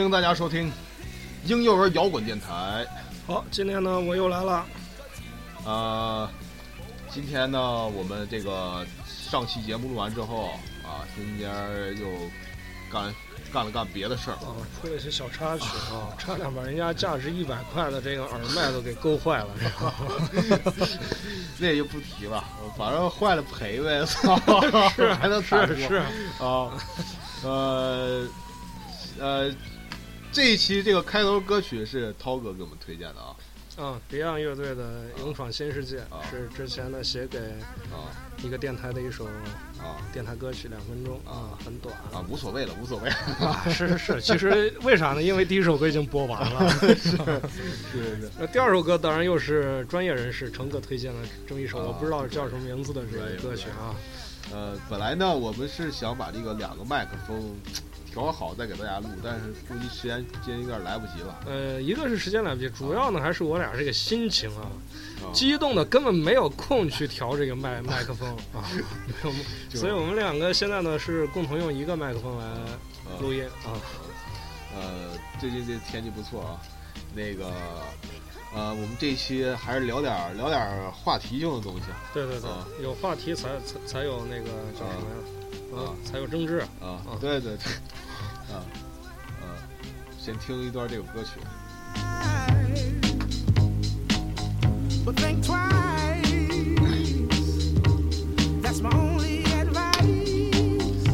[0.00, 0.72] 欢迎大家收听
[1.44, 2.86] 婴幼儿摇滚电台。
[3.26, 4.64] 好，今天呢我又来了，
[5.66, 6.26] 呃，
[7.10, 11.50] 今天呢，我们这个上期节目录完之后啊，中间
[12.00, 12.08] 又
[12.90, 13.14] 干
[13.52, 14.36] 干了干别的事儿。
[14.36, 15.66] 啊，出了一些小插曲。
[15.92, 20.88] 啊， 差点把人家价值一百块的这个耳麦都给勾坏了，这个
[21.60, 22.42] 那就不提了，
[22.74, 24.40] 反正坏了赔呗， 操，
[24.96, 25.76] 是还能咋说。
[25.76, 25.96] 是是，
[26.42, 26.72] 啊，
[27.44, 28.26] 呃
[29.18, 29.50] 呃，
[30.32, 33.34] 这一期这个开头歌曲是涛哥给我们推荐的啊。
[33.76, 37.38] 啊，Beyond 乐队的《勇闯新世界啊》是之前呢写给
[37.90, 39.24] 啊一个电台的一首
[39.78, 39.96] 啊。
[40.12, 41.94] 电台歌曲，两分钟啊，很短。
[42.12, 43.08] 啊，无所谓了，无所谓，
[43.44, 45.22] 啊，是是是，其实为啥呢？
[45.22, 46.68] 因为第一首歌已经播完了。
[46.78, 48.30] 是是是。
[48.38, 51.84] 那第二首歌当然又是专业人士成哥推荐的这么一首，啊。
[51.88, 53.96] 我不知道叫什么名字的这个歌曲啊。
[54.52, 57.56] 呃，本来呢，我们是想把这个两个麦克风
[58.10, 61.40] 调好再给大家录，但是估计时间今天有点来不及了。
[61.46, 64.66] 呃，一个是时间来不及，主要呢还是我俩这个心情啊，
[65.22, 73.78] 啊激动的根本没有空去调这个麦麦克风啊，没有，所以我们两个现在呢是共同用一个麦克风来呃录音啊。
[74.74, 76.60] 呃，最近这天气不错啊，
[77.14, 77.46] 那个
[78.54, 85.16] 呃，我们这一期还是聊点聊点话题性的东西对对对啊，有话题才才才有那个叫什么呀？
[85.72, 86.58] 啊啊，才有争执。
[86.80, 87.72] 啊啊，对对对，
[88.52, 88.64] 啊
[89.40, 89.44] 啊，
[90.18, 91.30] 先听一段这首歌曲。
[95.04, 95.70] But think twice.
[98.62, 101.06] That's my only advice.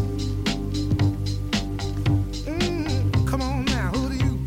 [2.46, 4.38] Mm, come on now, who do you?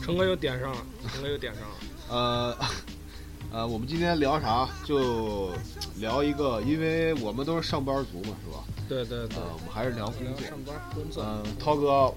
[0.00, 0.78] 成哥又点上了，
[1.12, 1.74] 成哥又点上了。
[2.08, 2.56] 呃，
[3.52, 4.68] 呃，我们今天聊啥？
[4.84, 5.52] 就
[6.00, 8.64] 聊一个，因为我们都是上班族嘛，是吧？
[8.88, 10.46] 对对对呃，，我们还是聊工作。
[10.46, 11.24] 上班工作。
[11.24, 12.14] 嗯，涛哥，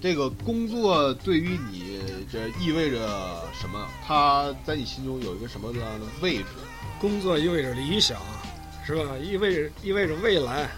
[0.00, 1.98] 这个工作对于你
[2.30, 3.88] 这意味着什么？
[4.06, 6.44] 它在你心中有一个什么样的位置？
[7.00, 8.20] 工作意味着理想，
[8.86, 9.16] 是吧？
[9.20, 10.68] 意味着意味着未来。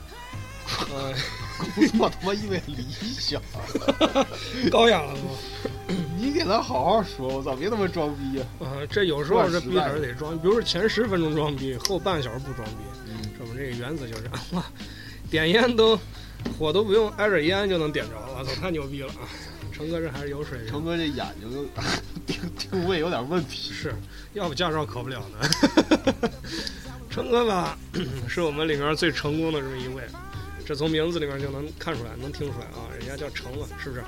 [0.90, 1.12] 呃，
[1.74, 2.84] 工作他妈意味着理
[3.18, 3.40] 想，
[4.70, 5.20] 高雅了吗。
[6.18, 8.46] 你给他好好说，我操，别他妈装逼啊！
[8.60, 12.76] 啊，这有时候这逼还是得装，比如说前十分钟装逼，后半小时不装逼。
[13.06, 14.22] 嗯，我们这个原则就是，
[14.52, 14.64] 哇，
[15.30, 15.98] 点烟都
[16.58, 19.28] 火都不用挨着烟就能点着，我操，太牛逼了啊！
[19.72, 21.68] 成哥这还是有水平，成哥这眼睛
[22.26, 23.72] 定定位有点问题。
[23.72, 23.94] 是
[24.32, 26.30] 要不驾照考不了呢。
[27.10, 27.78] 成哥吧，
[28.26, 30.02] 是我们里面最成功的这么一位，
[30.64, 34.02] 这从名字里面就能看出来，能听出来啊，人家叫成了，是不是？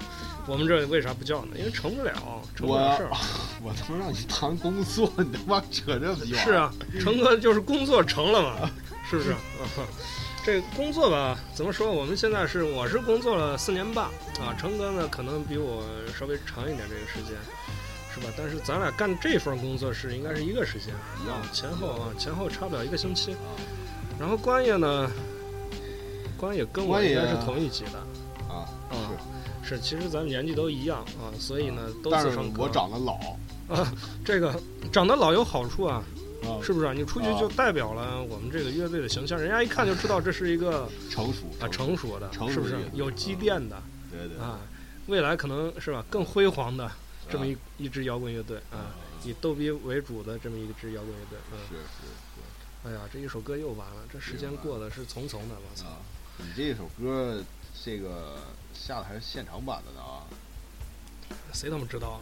[0.46, 1.56] 我们这为啥不叫呢？
[1.58, 2.12] 因为成不了，
[2.54, 3.10] 成不了事儿。
[3.62, 8.70] 我他妈让你谈工作，你他妈扯这逼是，啊，成哥就是工作成了嘛，
[9.08, 9.32] 是不是？
[9.32, 9.36] 啊，
[10.44, 11.90] 这工作吧，怎么说？
[11.90, 14.06] 我们现在是我是工作了四年半
[14.40, 15.82] 啊，成哥呢可能比我
[16.18, 17.36] 稍微长一点这个时间，
[18.14, 18.32] 是吧？
[18.36, 23.36] 但是咱俩干这份工作是应该是一个时间，一样啊，前后啊，前后差不了一个星期。
[24.18, 25.10] 然后关爷呢，
[26.36, 27.98] 关也跟我应该是同一级的。
[28.48, 29.10] 啊，啊，
[29.64, 33.14] 是，其实咱们年纪都一样啊，所以呢都但是我长得老。
[33.68, 33.92] 啊，
[34.24, 34.54] 这个
[34.92, 36.04] 长得老有好处啊。
[36.42, 36.92] 啊，是不是啊？
[36.92, 42.20] 你出去就代表了我们这个乐队的形象，人家一看就知道这是一个成熟啊成熟。
[42.20, 42.76] 的，是不是？
[42.92, 43.82] 有积淀的。
[44.12, 44.60] 对对啊？
[45.06, 46.90] 未来可能是吧更辉煌的
[47.28, 48.94] 这么一一支摇滚乐队啊，
[49.24, 51.38] 以逗逼为主的这么一支摇滚乐队。
[51.52, 55.86] 嗯，是是哎呀，这一首歌又完了，这时间过得是匆匆的，我操！
[56.38, 57.42] 你这首歌
[57.84, 58.36] 这个
[58.74, 60.22] 下的还是现场版的呢啊，
[61.52, 62.20] 谁他妈知道啊？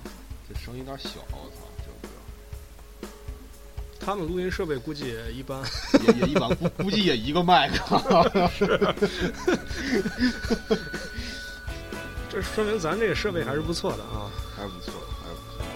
[0.49, 2.09] 这声音有点小，我操，这首歌
[3.99, 5.63] 他们录音设备估计也一般。
[6.07, 7.99] 也也一般，估估计也一个麦克。
[12.29, 14.31] 这说明咱这个设备还是不错的啊。
[14.55, 15.69] 还是不错的，还是不错的。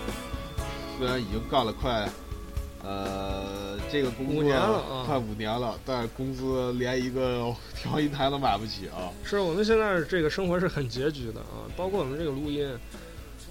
[0.99, 2.07] 虽然已经干了快，
[2.89, 9.13] 呃，这个工作五年了啊快五年了，但工资连一个调音台都买不起啊。
[9.23, 12.67] 是我们现在这个生活是很拮据的啊，包括我们这个录音，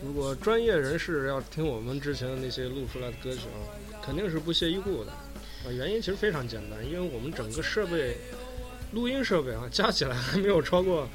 [0.03, 3.61] 如果专业人士要听我们之前的那些录出来的歌曲啊，
[4.01, 5.69] 肯定是不屑一顾的啊。
[5.69, 8.17] 原因其实非常简单，因为我们整个设备，
[8.93, 11.07] 录音设备啊，加起来还没有超过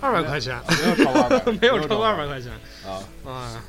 [0.00, 2.50] 二百块钱，没有超过二百， 没有超过二百块钱
[2.84, 3.30] 啊。
[3.30, 3.64] 啊。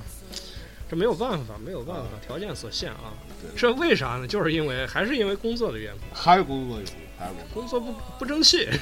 [0.88, 3.12] 这没有办法，没有办法，条件所限啊。
[3.42, 3.50] 对。
[3.56, 4.28] 这为啥呢？
[4.28, 6.86] 就是因为还是因为工作的缘故，还是工作有，
[7.18, 8.76] 还是工工作不不争气，啊。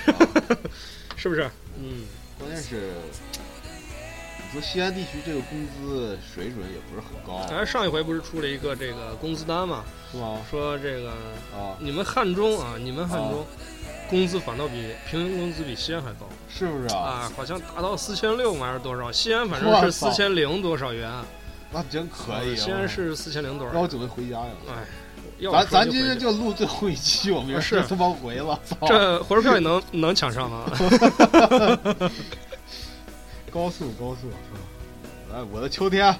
[1.15, 1.49] 是不是？
[1.79, 2.05] 嗯，
[2.37, 2.91] 关键是，
[4.37, 10.39] 你说西安地区这个工资水准也不是很高，咱上一回不是出了一个这个工资单嘛，是吗？
[10.51, 11.11] 说这个
[11.55, 13.45] 啊，你们汉中啊，你们汉中
[14.09, 16.99] 工资反倒比平均工资比西安还高是不是啊？
[16.99, 19.09] 啊，好像达到四千六嘛还是多少？
[19.11, 21.09] 西安反正是四千零多少元，
[21.73, 22.55] 那真可以啊！
[22.55, 23.73] 西安是四千零多少元？
[23.73, 24.47] 让我准备回家呀。
[24.69, 24.85] 哎，
[25.51, 30.65] 咱咱今天就录最后一期，我们是就他妈回了， 这火车票也能能抢上 吗？
[33.51, 34.29] 高速高速，
[35.33, 36.15] 来我的秋天。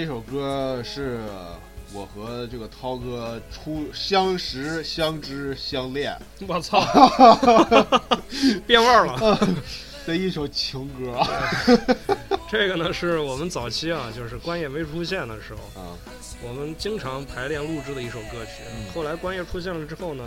[0.00, 1.18] 这首歌是
[1.92, 6.16] 我和这个涛哥初相识、相知、相恋
[6.48, 6.80] 我操，
[8.66, 9.38] 变味儿了。
[10.06, 11.20] 的一首情歌
[12.50, 15.92] 这个呢是我们早期啊，就是关爷没出现的时候，啊。
[16.42, 18.62] 我们经常排练录制的一首歌曲。
[18.74, 20.24] 嗯后来关爷出现了之后呢，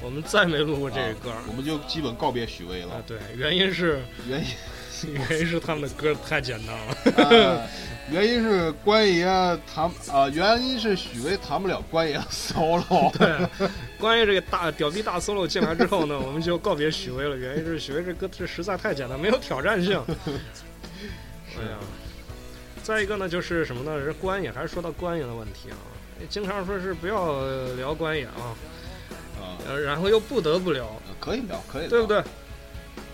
[0.00, 1.42] 我们再没录过这个歌啊。
[1.48, 3.04] 我们就基本告别许巍了啊了，。
[3.08, 4.46] 对，原因是原因
[5.28, 7.68] 原因是他们的歌太简单了。
[8.08, 9.24] 呃原因是关爷
[9.72, 13.10] 谈啊、原因是许巍谈不了关爷的 solo。
[13.18, 13.68] 对，
[13.98, 17.36] 关于这个大屌逼大 solo 进来之后呢，我们就告别许巍了。
[17.36, 20.00] 原因是许巍这歌这实在太简单，没有挑战性。
[21.58, 21.78] 哎呀，
[22.82, 23.98] 再一个呢，就是什么呢？
[24.04, 25.76] 是关爷，还是说到关爷的问题啊？
[26.28, 27.44] 经常说是不要
[27.76, 28.54] 聊关爷啊，
[29.40, 30.86] 啊、呃，然后又不得不聊，
[31.18, 32.06] 可以聊，可以聊，对不？
[32.06, 32.22] 对？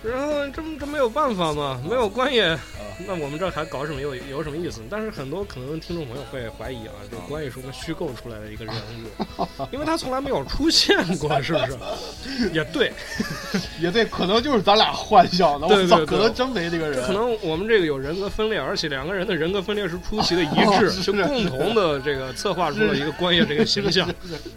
[0.02, 2.58] 然后这这没有办法嘛，没有关野，啊、
[3.06, 4.80] 那我们这还搞什么有有什么意思？
[4.90, 12.50] 但是很多可能听众朋友会怀疑啊，这个关野是我们虚构出来的一个人物， 因为他从来没有出现过，是不是？
[12.52, 12.92] 也对，
[13.80, 17.04] 也对，可能就是咱俩幻想的，对对对可能真没这个人。
[17.06, 24.12] 可能我们这个有人格分裂，而且两个人的人格分裂是出奇的一致，是就共同的这个策划出了一个关爷这个形象。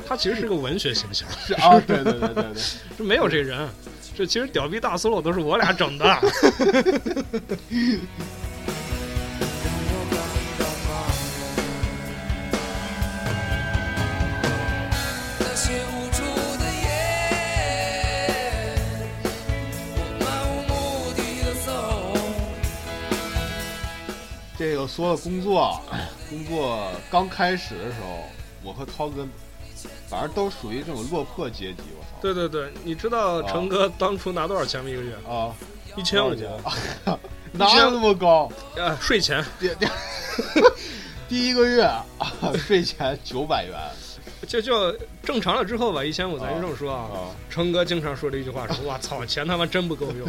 [0.08, 2.46] 他其实是个文学形象，是啊，对对对对对，
[2.98, 3.68] 这没有这人。
[4.18, 6.24] 这其实屌逼大 solo 都是我俩整的，让我
[10.10, 10.18] 感
[10.58, 10.88] 到茫
[11.28, 11.44] 然。
[15.38, 16.22] 那些无助
[16.58, 16.88] 的夜，
[19.98, 20.74] 我漫无目
[21.14, 21.68] 的的走。
[24.58, 25.82] 这个说了工作，
[26.30, 28.30] 工作刚开始的时候，
[28.64, 29.28] 我和涛哥，
[30.08, 32.05] 反正都属于这种落魄阶级，吧。
[32.34, 34.90] 对对对，你知道成哥当初拿多少钱吗？
[34.90, 35.14] 一个月？
[35.28, 35.54] 啊，
[35.96, 36.34] 一千五，
[37.54, 38.52] 哪有那么高？
[38.76, 39.44] 呃，税前
[41.30, 42.04] 第一个月啊，
[42.58, 43.74] 税前九百元。
[44.48, 47.10] 就就正常了之后吧，一千五，咱就这么说啊。
[47.14, 47.18] 啊，
[47.50, 50.28] 成哥经常说这一句话说：“我操，钱他妈真不够用。”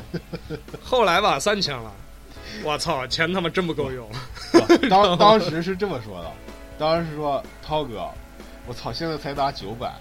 [0.83, 1.93] 后来吧，三千了，
[2.63, 4.09] 我操，钱他妈真不够用。
[4.89, 6.33] 当当时是这么说的，
[6.79, 8.09] 当时说涛哥，
[8.67, 9.93] 我操，现在才拿九百，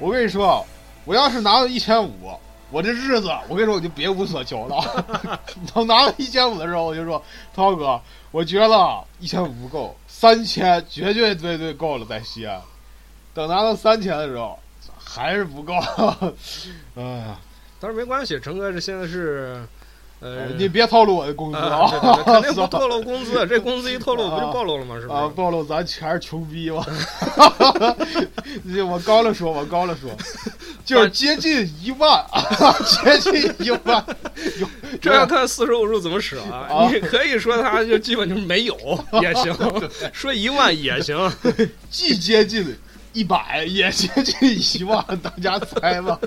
[0.00, 0.66] 我跟你说，
[1.10, 2.38] 我要是拿到一千五，
[2.70, 5.04] 我这日子，我跟你说，我就别无所求了。
[5.74, 7.20] 等拿到一千五的时候，我就说，
[7.52, 8.00] 涛哥，
[8.30, 12.62] 我觉得一千五不够，三千绝绝对对够了，在西安。
[13.34, 14.56] 等拿到三千的时候，
[15.04, 15.74] 还是不够。
[16.94, 17.36] 哎呀，
[17.80, 19.66] 但是没关系，成哥这现在是，
[20.20, 21.88] 呃，你别透露我的工资啊，
[22.24, 24.96] 肯定不 操透露工资，这工资一透露不就暴露了吗？
[25.00, 26.84] 是吧啊，暴露咱全是穷逼嘛！
[28.86, 30.10] 我高了说，我高了说，
[30.84, 32.22] 就是接近一万，
[32.84, 34.04] 接近一万。
[35.00, 36.66] 这要看四舍五入怎么使啊！
[36.68, 38.76] 啊你可以说他就基本就是没有
[39.22, 39.56] 也行，
[40.12, 41.16] 说一万也行。
[41.90, 42.76] 既接近
[43.14, 46.18] 一百，也接近一万，大家猜吧。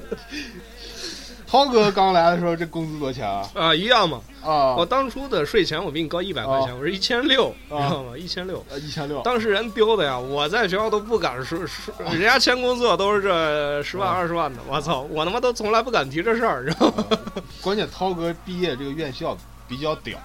[1.54, 3.48] 涛哥刚来的时候，这工资多少钱啊？
[3.54, 4.20] 啊，一样嘛。
[4.44, 8.18] 啊，我当初的税前我比你高一百块钱，啊我是一千六，知啊道吗？
[8.18, 8.66] 一千六。
[8.72, 9.22] 呃一千六。
[9.22, 17.06] 当时人丢的呀，我在学校都不敢说说，人家签工作都是这十万啊二十万的，我操，我他妈都从来不敢提这事儿，知道吗？
[17.62, 20.18] 关键涛哥毕业这个院校比较屌，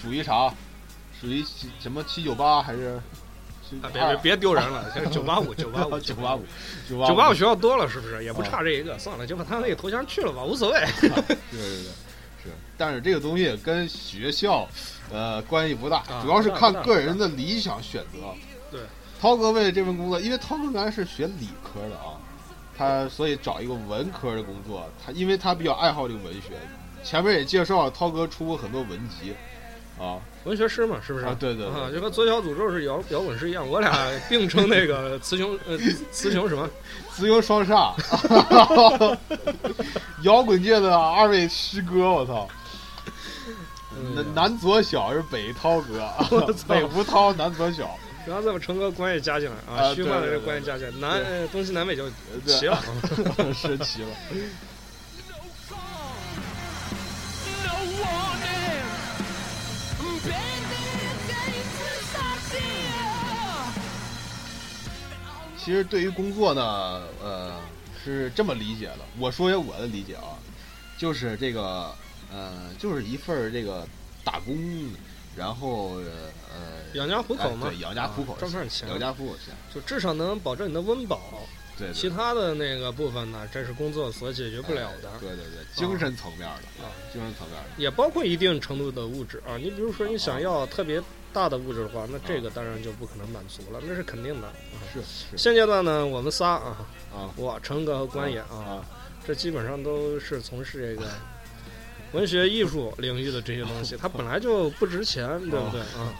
[0.00, 0.48] 属于啥？
[1.20, 1.44] 属于
[1.78, 2.98] 什么七九八还是？
[3.82, 6.42] 啊，别别别丢人了，现在九八五九八五九八五，
[6.88, 8.22] 九九八五学校多了，是不是？
[8.24, 10.80] 也不差这一个，算了，就把他那个头衔去了吧，无所谓。
[11.00, 11.18] 对对
[11.50, 11.92] 对
[12.42, 14.66] 是，但是这个东西跟学校
[15.12, 18.34] 呃关系不大，啊主要是看个人的理想选择。
[18.70, 18.80] 对，
[19.20, 22.16] 涛哥为了这份工作，因为涛哥原来是学理科的啊，
[22.76, 26.52] 他所以找一个文科的工作，他因为他比较爱好这个文学，
[27.04, 29.34] 前面也介绍了，涛哥出过很多文集，
[30.00, 31.26] 啊，文学诗嘛，是不是？
[31.26, 33.92] 啊对对对啊，就和左小诅咒是摇摇滚师一样，我俩
[34.30, 35.76] 并称那个雌雄呃
[36.10, 36.68] 雌雄什么？
[37.14, 37.92] 雌雄双煞，
[40.22, 42.48] 摇滚界的二位师哥，我操！
[44.02, 46.08] 嗯南南左小是北涛哥
[46.66, 52.08] 北吴涛，南左小，然后再把成哥关系加进来啊，啊虚幻的这关系加进来，南呃东西南北就
[52.46, 52.78] 对齐了。
[53.52, 54.08] 是齐了。
[65.62, 67.60] 其实对于工作呢，呃，
[68.02, 69.00] 是这么理解的。
[69.18, 70.38] 我说一下我的理解啊，
[70.96, 71.94] 就是这个，
[72.32, 73.86] 呃，就是一份儿这个
[74.24, 74.56] 打工，
[75.36, 75.96] 然后
[76.50, 81.20] 呃，养家糊口嘛，哎对，养家糊口啊，赚份钱，养家糊口钱，就至少能保证你的温饱。
[81.80, 85.10] 对，其他的那个部分呢，这是工作所解决不了的。
[85.10, 89.56] 哎，对对对，精神层面的啊，精神层面的，也包括一定程度的物质啊。
[89.56, 94.46] 你比如说，你想要特别大的物质的话，那这个当然就不可能满足了，那是肯定的。
[94.46, 94.52] 啊。
[94.92, 95.38] 是是。
[95.38, 97.32] 现阶段呢，我们仨啊，啊。
[97.36, 98.84] 我成哥和关爷啊，啊，
[99.26, 101.08] 这基本上都是从事这个
[102.12, 105.80] 文学艺术领域的这些东西， 它本来就不值钱，对不对？
[105.80, 106.12] 啊？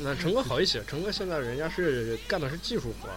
[0.00, 3.08] 那成哥好一些，成哥现在人家是干的是技术活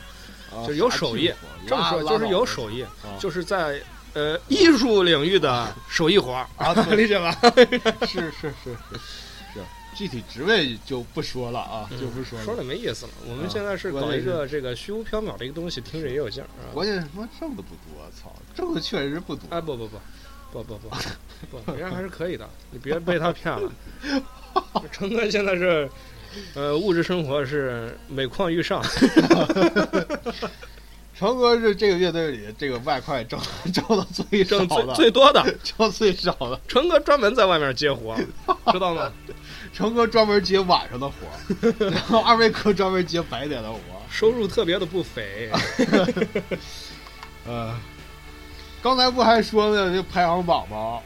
[0.66, 1.32] 就是有手艺
[1.68, 2.86] 这么说就是有，手艺，
[3.20, 3.82] 就是在
[4.14, 6.48] 呃艺术领域的手艺活儿，
[6.96, 7.36] 理解吧？
[8.06, 8.78] 是是是是
[9.54, 9.62] 是，
[9.96, 12.46] 具体职位就不说了啊，就不说了。
[12.46, 13.12] 说了没意思了。
[13.28, 16.74] 我们啊现在是搞一个这个虚无缥缈的一个东西，听着也有劲儿啊。
[16.74, 19.44] 关键是他妈挣的不多，操，挣的确实不多。
[19.50, 19.98] 哎，不不不，
[20.52, 20.90] 不不不
[21.62, 23.72] 不，人家还是可以的，你别被他骗了。
[24.92, 25.90] 成哥现在是，
[26.54, 28.82] 呃，物质生活是每况愈上，
[31.18, 33.40] 成哥是这个乐队里这个外快挣
[33.74, 35.44] 挣的最少的，最多的。
[35.64, 36.60] 挣最少的。
[36.68, 38.16] 成哥专门在外面接活，
[38.72, 39.12] 知道吗？
[39.74, 41.14] 成哥专门接晚上的活，
[41.90, 43.80] 然后二位哥专门接白天的活。
[44.10, 45.52] 收入特别的不菲。
[47.46, 47.76] 呃，
[48.82, 51.00] 刚才不还说呢，这排行榜吗？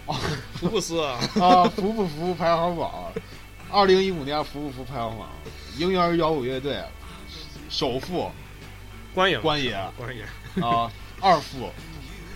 [0.54, 3.12] 福布斯啊，啊，服不服排行榜？
[3.74, 5.28] 二零一五年服不服排行榜？
[5.78, 6.80] 婴幼儿摇滚乐队
[7.70, 8.32] 首富
[9.16, 10.24] 关爷关爷关爷，
[10.64, 11.72] 啊，二副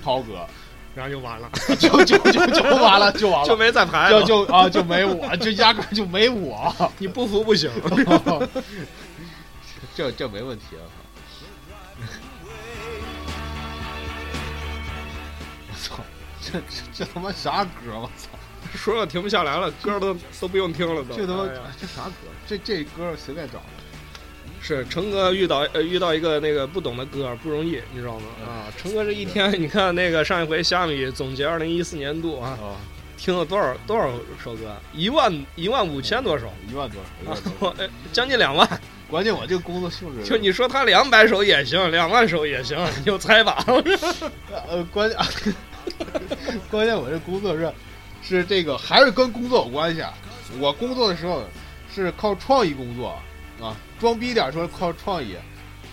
[0.04, 0.48] 涛哥，
[0.96, 4.26] 然后就完了，就就就就完了，就完了，就没再排就了。
[4.26, 7.70] 就啊就没我，就压根就没我，你不服不行。
[9.94, 10.82] 这这没问题啊！
[15.70, 16.00] 我操，
[16.42, 17.72] 这这这他妈啥歌？
[17.94, 18.30] 我操，
[18.78, 21.16] 说了停不下来了，歌都都不用听了都。
[21.16, 21.50] 这他妈哎
[21.82, 22.14] 这啥歌？
[22.48, 23.66] 这这歌随便找的。
[24.62, 28.26] 是成哥遇到呃遇到一个那个不懂的歌不容易，你知道吗？
[28.46, 32.76] 啊，成哥这一天，你看那个上一回虾米总结二零一四年度啊，啊，
[33.18, 34.12] 听了多少多少
[34.44, 34.76] 首歌？
[34.94, 37.38] 一万一万五千多首，一万多，首啊。
[37.60, 38.68] 我呃将近两万。
[39.10, 43.64] 关键我这个工作性质，就你说他两百首也行，两万首也行，你就猜吧。
[44.68, 45.18] 呃，关键
[46.70, 47.72] 关键我这工作是
[48.28, 50.14] 是这个还是跟工作有关系啊。
[50.60, 51.44] 我工作的时候
[51.94, 53.18] 是靠创意工作
[53.62, 55.36] 啊，装逼点说靠创意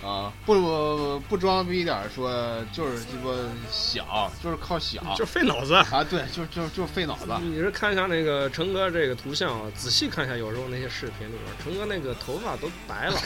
[0.05, 2.31] 啊，不不装逼点说
[2.73, 3.31] 就是鸡巴
[3.71, 4.07] 想，
[4.43, 5.75] 就是靠想 就费脑子。
[5.75, 7.26] 啊，对，就就就费脑子。
[7.43, 13.19] 你是看一下那个成哥这个图像啊，仔细看一下，有时候那些视频里边，成哥那个头发都白了，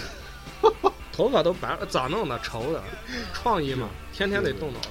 [1.13, 2.39] 头发都白了，咋弄的？
[2.41, 2.81] 愁的，
[3.35, 4.89] 创意嘛， 天天得动脑子，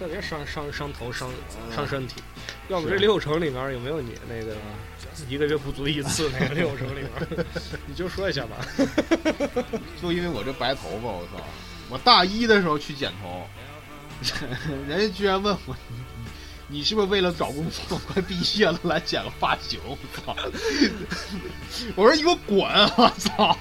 [0.00, 1.30] 特别伤伤伤头伤
[1.76, 2.22] 伤身体。
[2.68, 4.56] 要不这是六成里面有没有你那个
[5.28, 7.44] 一个月不足一次那个六成里面？
[7.86, 8.56] 你就说一下吧。
[10.00, 11.44] 就因为我这白头发，我操！
[11.90, 13.46] 我大一的时候去剪头，
[14.88, 19.78] 人家居然问我，你你是不是为了找工作快毕业了来剪个发型？
[19.86, 20.34] 我操！
[21.94, 22.62] 我说你给我滚！
[22.96, 23.54] 我操！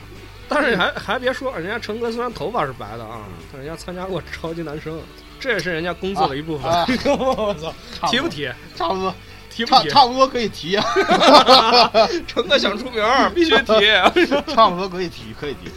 [0.47, 5.01] 但是还还别说，人家成哥虽然头发是白的啊，但人家参加过超级男声，
[5.39, 6.69] 这也是人家工作的一部分。
[6.71, 7.73] 啊我操，
[8.11, 8.49] 提不提？
[8.75, 9.13] 差不多，
[9.49, 9.89] 提不提？
[9.89, 10.77] 差差不多可以提，
[12.27, 14.53] 成哥想出名儿， 必须提。
[14.53, 15.71] 差不多可以提，可以提。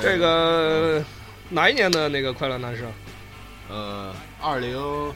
[0.00, 1.02] 这个
[1.50, 2.86] 哪一年的那个快乐男生？
[3.70, 5.12] 呃，二零，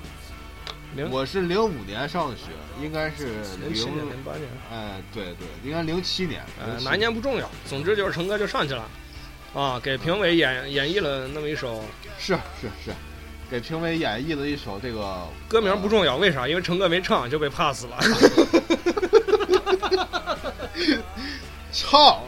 [0.94, 2.42] 零我是零五年上的学，
[2.82, 3.26] 应该是
[3.62, 6.42] 零七年、零，八年，哎，对对，应该零七年。
[6.60, 8.84] 呃，哪一年不重要，总之就是成哥就上去了，
[9.54, 11.82] 啊，给评委演演绎了那么一首
[12.18, 12.90] 是是是，
[13.52, 16.48] 给评委演绎了一首这个歌名不重要，为啥？
[16.48, 17.98] 因为成哥没唱就被 pass 了。
[21.70, 22.22] 唱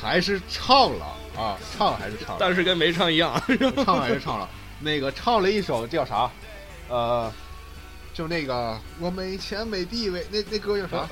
[0.00, 1.04] 还是唱了
[1.36, 3.42] 啊，唱还是唱了，但是跟没唱一样。
[3.84, 4.48] 唱还是唱了。
[4.78, 6.30] 那个唱了一首叫啥？
[6.88, 7.28] 呃，
[8.14, 11.08] 就那个我没钱没地位，那那歌叫啥？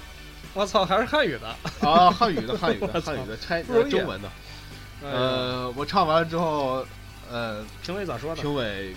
[0.54, 1.88] 我操，还是汉语的。
[1.88, 4.28] 啊，汉语的，汉语的，汉语的，拆中文的。
[5.02, 6.86] 呃，呃，我唱完了之后，
[7.28, 8.40] 呃，评委咋说的？
[8.40, 8.94] 评委，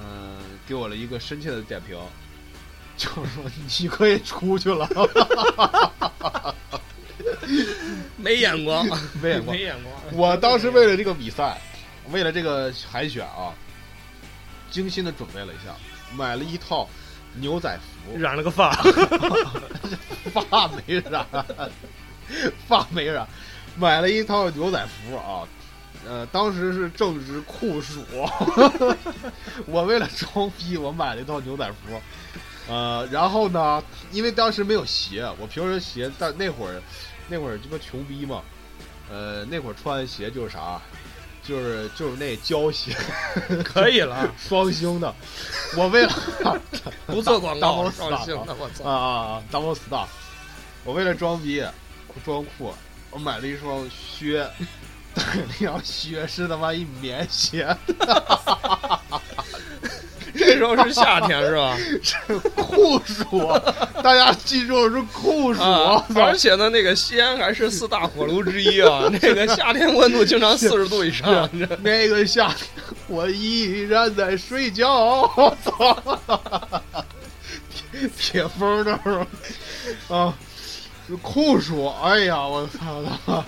[0.00, 1.98] 嗯、给我了一个深切的点评，
[2.96, 3.44] 就是说
[3.78, 4.88] 你可以出去了，
[8.16, 8.86] 没眼光，
[9.22, 9.62] 没眼光没。
[9.62, 9.94] 眼光。
[10.12, 11.60] 我当时为了这个比赛，
[12.10, 13.52] 为了这个海选啊，
[14.70, 15.74] 精心的准备了一下，
[16.16, 16.88] 买了一套
[17.34, 18.72] 牛仔服，染了个发，
[20.32, 21.26] 发没染，
[22.66, 23.26] 发没染，
[23.76, 25.46] 买了一套牛仔服啊。
[26.08, 28.02] 呃，当时是正值酷暑，
[29.66, 32.00] 我为了装逼，我买了一套牛仔服。
[32.68, 33.82] 呃，然后呢，
[34.12, 36.82] 因为当时没有鞋，我平时鞋，但那会儿，
[37.28, 38.42] 那会儿鸡巴穷逼嘛，
[39.10, 40.80] 呃，那会儿穿的鞋就是啥，
[41.44, 42.96] 就是就是那胶鞋，
[43.64, 45.14] 可以了，双星的。
[45.76, 46.12] 我为了
[47.06, 48.84] 不做广告双星的，我啊操！
[48.88, 50.06] 啊啊，double star！
[50.84, 51.64] 我为了装逼，
[52.24, 52.74] 装酷，
[53.10, 54.48] 我买了一双靴，
[55.16, 57.74] 但是那双靴是他妈一棉鞋，
[60.36, 61.74] 这时候是夏天是吧？
[62.02, 63.50] 是酷暑，
[64.02, 65.62] 大家记住是酷暑，
[66.14, 71.48] 而且呢，那个西安还是四大火炉之一啊， 那个夏天温度经常四十度以上。
[71.82, 72.68] 那个夏天
[73.08, 75.96] 我依然在睡觉，我操！
[77.70, 79.26] 铁铁风那儿
[80.14, 80.34] 啊，
[81.22, 83.42] 酷暑，哎呀，我操他！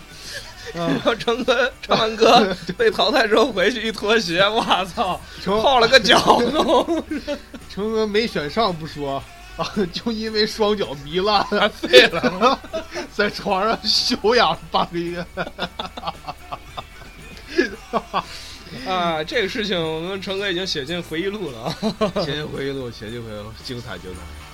[0.75, 4.63] 然后成哥唱完歌 被淘汰之后回去一脱鞋，我
[4.95, 6.21] 操，成泡了个脚
[6.53, 7.05] 都，
[7.69, 9.23] 成哥没选上不说
[9.57, 12.59] 啊，就因为双脚糜烂，还废了。
[13.13, 15.25] 在床上休养半个月。
[18.87, 21.75] 啊，这个事情我们成哥已经写进回忆录了啊。
[22.25, 24.48] 前进回忆录，写进回忆录，精彩精彩。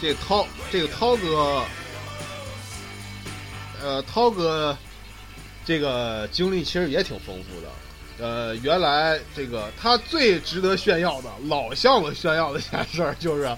[0.00, 1.62] 这涛，这个涛哥，
[3.82, 4.76] 呃，涛哥，
[5.64, 7.68] 这个经历其实也挺丰富的。
[8.20, 13.56] 呃，原来这个他最值得炫耀的，老向我炫耀的一件事儿就是，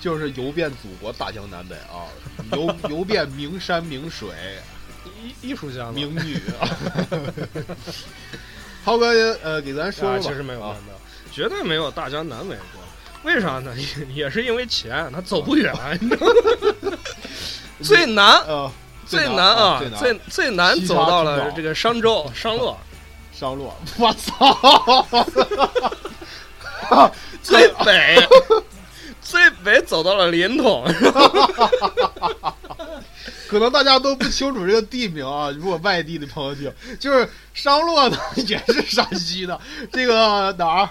[0.00, 2.10] 就是游遍祖国大江南北啊，
[2.52, 4.28] 游 游遍名山名水
[5.22, 6.40] 艺艺术家嘛，名女。
[8.84, 9.06] 涛哥，
[9.42, 10.98] 呃，给咱说说啊，其实没有没有啊，没有，
[11.32, 12.82] 绝对没有大江南北过。
[13.24, 13.74] 为啥呢？
[13.76, 15.72] 也也是因为钱，他走不远？
[17.82, 18.70] 最难，呃，
[19.06, 22.78] 最难难啊最，难最最难走到了这个商州商洛，
[23.32, 25.06] 商洛，我操！
[27.42, 28.16] 最北，
[29.20, 30.84] 最北走到了临潼，
[33.48, 39.58] 可能大家都不清楚这个地名啊，如果外地的朋友听，就是商洛呢也是山西的，
[39.92, 40.88] 这个哪儿？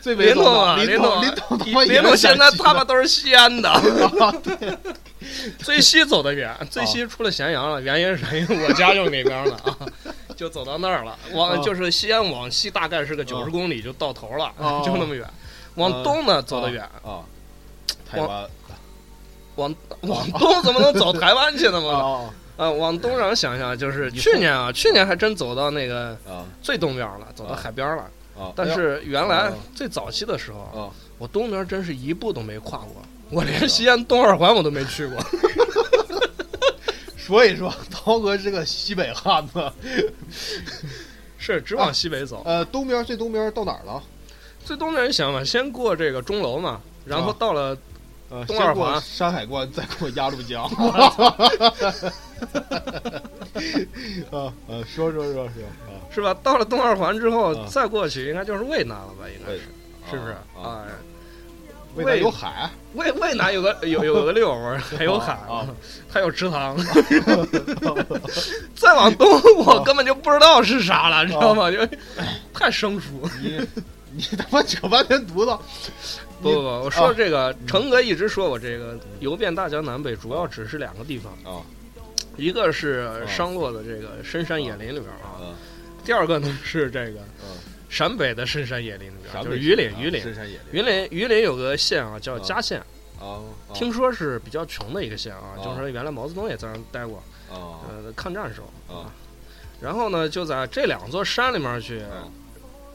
[0.00, 4.78] 最北走临潼啊，临临潼，临潼他妈也临潼是现在他妈都是西安的，啊， 对，
[5.58, 9.76] 最西走的远，最西出了咸阳了，原因是因为我家就是那边的啊，
[10.36, 11.16] 就走到那儿了。
[11.32, 14.82] 往啊就是西安往西大概是个九十公里就到头了，哦。
[14.86, 15.24] 就那么远。
[15.76, 17.22] 往东呢走得远，啊，
[18.10, 18.46] 台湾。
[19.56, 21.90] 往往东怎么能走台湾去呢嘛？
[21.92, 28.04] 啊啊，往东让我想想，就是去年啊，去年还真走到那个啊最东边了，走到啊海边了。
[28.38, 28.52] 啊！
[28.54, 35.16] 但是原来啊最早期的时候，啊，我东边真是一步都没跨过，我连西安东二环我都没去过。
[37.18, 39.72] 所以说涛哥是个西北汉子。
[41.38, 44.00] 是只往西北走，呃，东边最东边到哪儿了？
[44.64, 47.76] 最东边你想嘛，先过这个钟楼嘛，然后啊到了
[48.30, 50.70] 呃，先过东二环山海关，再过鸭绿江。
[54.30, 55.44] 啊呃，说说说说
[55.86, 56.34] 啊，是吧？
[56.42, 59.26] 到了东二环之后啊再过去，应该就是渭南了吧？
[59.28, 59.60] 应该是，
[60.10, 60.32] 是不是？
[60.56, 60.84] 啊，啊，
[61.96, 65.68] 渭南有海，渭渭南有个有有个六儿，还有海啊，
[66.08, 66.76] 还有池塘。
[68.74, 71.70] 再往东，我根本就不知道是啥了，知道吗？
[71.70, 71.78] 就
[72.54, 73.28] 太生疏。
[73.42, 73.60] 你
[74.12, 75.56] 你他妈扯半天犊子。
[76.40, 81.62] 不不不，我说啊这个，成哥一直说我这个游遍大江南北，主要只是两个地方，啊
[82.36, 85.54] 一个是商洛的这个深山野林里边啊，啊
[86.04, 87.54] 第二个呢是这个啊！
[87.88, 90.22] 陕北的深山野林里边，就是榆林啊榆林。
[90.72, 92.82] 榆林榆林有个县啊叫啊嘉县，
[93.74, 97.18] 听说是比较穷的一个县啊，啊就是说原来毛泽东也在那待过，
[97.50, 99.12] 啊呃，抗战时候啊。
[99.80, 102.26] 然后呢，就在这两座山里面去啊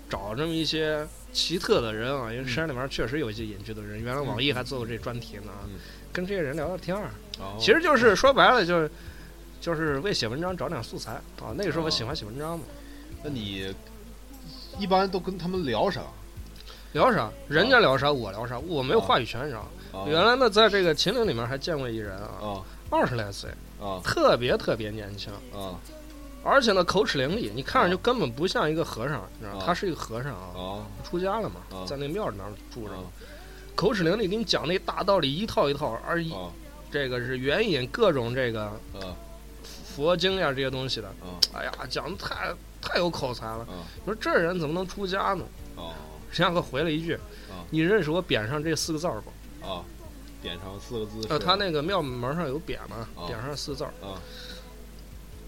[0.09, 2.47] 找这么一些奇特的人啊，因为嗯。
[2.47, 5.51] 山里面确实有一些隐居的人，原来网易还做过这专题呢
[6.11, 7.55] 跟这些人聊聊天儿，哦。
[7.59, 8.89] 其实就是说白了就是
[9.67, 11.51] 就是为写文章找点素材啊。
[11.53, 12.63] 那个时候我喜欢写文章嘛，
[13.21, 13.75] 那你
[14.79, 15.99] 一般都跟他们聊啥？
[16.93, 17.29] 聊啥？
[17.49, 23.99] 人家聊啥我聊啥，我没有话语权，你知道原来呢，在这个秦岭里面还见过一人啊，啊二十来岁，啊。
[24.01, 25.75] 特别特别年轻，啊。
[26.45, 29.59] 而且呢口齿伶俐，你看着就根本不像一个和尚，你知道？
[29.65, 30.87] 他是一个和尚啊，啊。
[31.03, 33.03] 出家了嘛啊，在那庙里面住着啊，
[33.75, 36.49] 口齿伶俐，给你讲那大道理一套一套，而一啊。
[36.89, 39.11] 这个是援引各种这个啊
[39.97, 43.61] 佛经呀这些东西的，啊哎呀，讲的太太有口才了。
[43.61, 45.43] 啊你说这人怎么能出家呢？
[45.75, 45.89] 啊
[46.31, 47.15] 沈阳哥回了一句
[47.49, 49.31] 啊：“你认识我匾上这四个字儿不？”
[49.67, 49.81] 啊！
[50.43, 51.27] 匾上四个字是。
[51.29, 54.21] 呃，他那个庙门上有匾嘛，啊匾上四个字儿，啊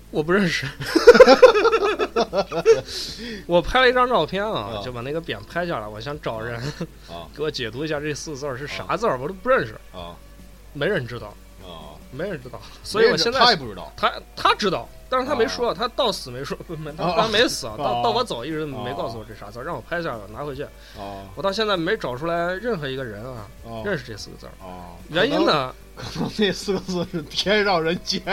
[0.10, 0.66] 我不认识。
[3.46, 6.60] 我拍了一张照片啊啊，就把那个匾拍下来，我想找人
[7.08, 10.16] 啊 给我解读一下这四个字儿是啥字儿，我都不认识，啊
[10.74, 11.34] 没人知道，啊！
[12.12, 12.60] 没人知道。
[12.84, 16.58] 所以我现在他也不知道他他知道，但是他没说，他到死没说，
[16.98, 20.64] 他没死啊， 到啊到我走一直没告诉我这啥字儿，让我拍下来拿回去。
[20.64, 24.52] 啊我到现在没找出来任何一个人啊啊认识这四个字儿。
[24.66, 24.94] 啊！
[25.10, 25.74] 原因呢？
[25.96, 28.22] 可能那四个字是天上人间。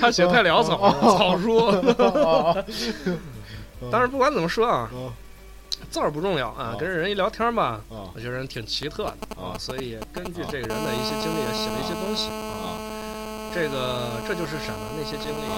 [0.00, 1.58] 他写太潦草了， 草书。
[1.66, 2.56] 啊
[3.92, 5.12] 但是不管怎么说啊，啊
[5.96, 12.36] 字儿不重要啊啊，跟人一聊天嘛，啊我觉得人挺奇特的啊啊，所以根据这个人的一些经历也写了一些东西啊。
[12.52, 12.76] 啊
[13.54, 15.56] 这个这就是什么那些经历啊。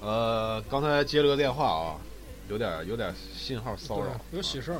[0.00, 1.96] 呃，刚才接了个电话啊，
[2.48, 4.78] 有点有点信号骚扰，有喜事儿，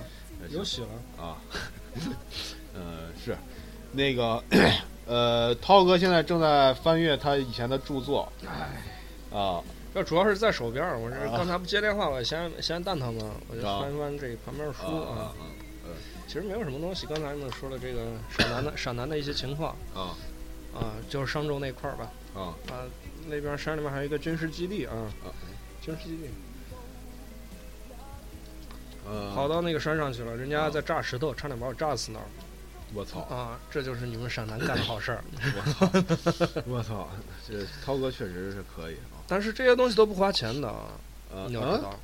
[0.51, 0.87] 有喜了。
[1.25, 1.37] 啊，
[2.77, 3.37] 嗯 是，
[3.91, 4.41] 那个
[5.07, 8.81] 呃，涛哥现在正在翻阅他以前的著作，哎，
[9.33, 9.63] 啊。
[9.95, 11.37] 这主要是在手边儿，我这啊。
[11.37, 13.81] 刚才不接电话，我先先蛋疼嘛，我就啊。
[13.81, 15.19] 翻翻这旁边书啊。
[15.19, 15.35] 啊
[16.27, 19.77] 其实没有什么东西，刚才们说了这个陕南的陕 南的一些情况。
[19.95, 20.17] 啊。
[20.75, 22.57] 啊，就是商州那块儿吧，啊。
[22.73, 22.89] 啊，
[23.29, 25.29] 那边山里面还有一个军事基地啊，啊
[25.83, 26.31] 军事基地。
[29.07, 32.25] 呃，跑到那个山上去了，人家在炸石头，差点把我炸死那儿。
[32.95, 33.59] 我操，啊！
[33.71, 35.25] 这就是你们陕南干的好事儿。
[35.43, 37.09] 我操， 我操，
[37.47, 38.95] 这涛哥确实是可以。
[38.95, 39.12] 啊。
[39.27, 40.89] 但是这些东西都不花钱的啊，
[41.35, 41.99] 呃你要知道。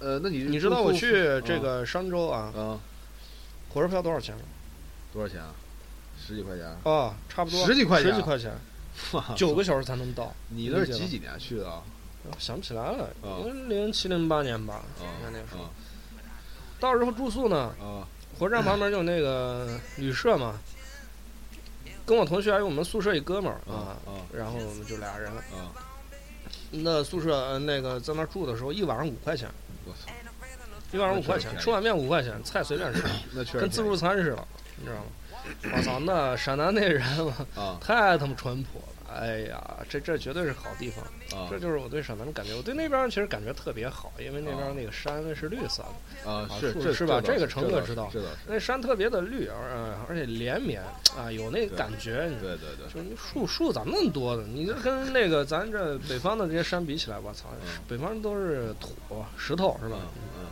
[0.00, 1.12] 呃，那你你知道我去
[1.44, 2.80] 这啊个商州啊，啊
[3.72, 4.42] 火车票多少钱吗？
[5.12, 5.54] 多少钱啊？
[6.20, 6.66] 十几块钱？
[6.84, 8.52] 啊，差不多十几块钱十几块钱，
[9.12, 10.34] 哇九个小时才能到。
[10.48, 11.82] 你那是几几年去的啊？
[12.38, 13.10] 想不起来了，
[13.68, 15.62] 零七零八年吧，啊应该那时候。
[15.64, 15.70] 啊
[16.80, 18.02] 到时候住宿呢，啊
[18.40, 20.58] 火车站旁边就有那个 旅社嘛，
[22.04, 25.30] 跟我同学还有我们宿舍一哥们儿啊，啊然后我们就俩人。
[25.30, 25.70] 啊！
[26.72, 29.48] 那宿舍呃那个在那儿住的时候，一晚上五块钱，
[29.84, 30.10] 我操，
[30.90, 35.76] 一晚上五块钱吃碗面五块钱，菜随便吃， 那确实跟自助餐似的，你知道吗？
[35.76, 37.02] 我操，那陕南那人
[37.80, 38.91] 太他妈淳朴了。
[39.14, 41.04] 哎呀，这这绝对是好地方，
[41.38, 42.54] 啊这就是我对陕南的感觉。
[42.54, 45.84] 我对那边其实感觉特别好，因为那边那个山是绿色
[46.24, 46.48] 的，啊！
[46.50, 48.10] 啊是是是吧这个成哥知道
[48.46, 50.82] 那山特别的绿，而呃而且连绵
[51.16, 52.26] 啊，有那个感觉。
[52.28, 54.44] 你对对对，就是那树树咋那么多呢？
[54.46, 58.94] 你这跟那个咱这北方的这些山比起来，我操，嗯北方都是土
[59.36, 59.98] 石头是吧？
[60.38, 60.46] 嗯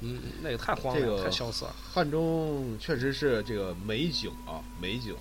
[0.00, 5.14] 嗯，那个太荒凉，这个太萧瑟汉中确实是这个美景啊，美景。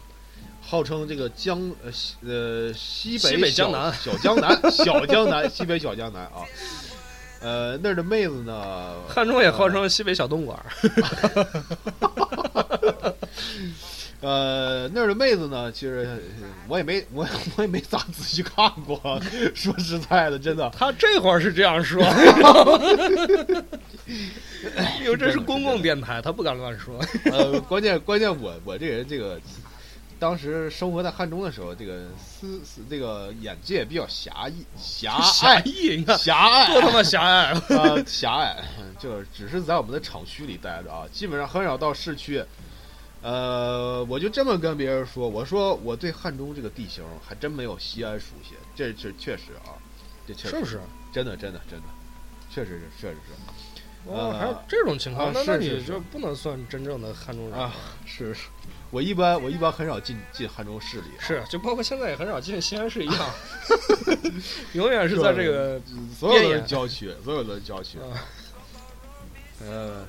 [0.69, 3.93] 号称这个江呃西呃西北西北小江南。
[3.93, 6.43] 小江南小江南西北小江南啊，
[7.39, 10.59] 呃那儿的妹子呢，汉中也号称西北小东莞，
[14.19, 16.17] 呃那儿的妹子呢，其实呃
[16.67, 17.25] 我也没我
[17.55, 18.99] 我也没咋仔细看过，
[19.55, 20.69] 说实在的，真的。
[20.77, 22.03] 他这会儿是这样说，
[25.01, 26.99] 因为这是公共电台，他不敢乱说。
[27.31, 29.39] 呃，关键关键我我这人这个，
[30.19, 37.51] 当时生活在汉中的时候，这个思思这个眼界比较狭义狭狭隘义，你 看狭隘多他妈狭隘！
[37.77, 38.57] 啊狭隘，
[38.99, 42.43] 就是只是在我们的厂区里待着啊，基本上很少到市区。
[43.21, 49.73] 呃，我就这么跟别人说，我说我对汉中这个地形还真没有西安熟悉，这这确实啊，
[50.27, 50.79] 这确实是 不是？
[51.11, 51.85] 真的真的真的，
[52.49, 53.33] 确实是确实是。
[54.09, 57.73] 哦，呃还有这种情况，啊那那你是是是就不能算真正的汉中人啊
[58.05, 58.47] 是，是
[58.89, 63.29] 我一般我一般很少进进汉中市里、啊，是，就包括现在也很少进西安市一样，
[64.73, 65.79] 永远是在这个
[66.17, 67.97] 所有的郊区，所有的郊区。
[67.99, 68.05] 啊。
[69.59, 70.05] 呃，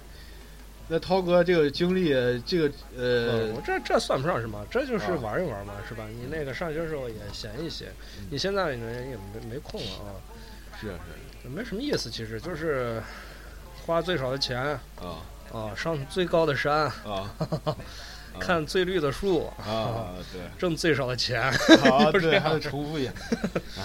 [0.89, 2.11] 那涛哥这个经历，
[2.47, 2.65] 这个
[2.97, 5.19] 呃嗯我，这这算不上什么，这就是啊。
[5.23, 6.07] 玩一玩嘛，是吧？
[6.09, 7.87] 你那个上学时候也闲一些，
[8.31, 10.15] 你现在呢也没没空了啊，
[10.81, 11.49] 是是。
[11.49, 13.03] 没什么意思，其实就是
[13.87, 15.25] 花最少的钱啊。
[15.51, 17.35] 啊，上最高的山，啊
[18.39, 20.41] 看最绿的树，啊，对。
[20.59, 21.41] 挣最少的钱。
[21.41, 23.13] 啊， 对，还得重复一下。
[23.79, 23.83] 哎，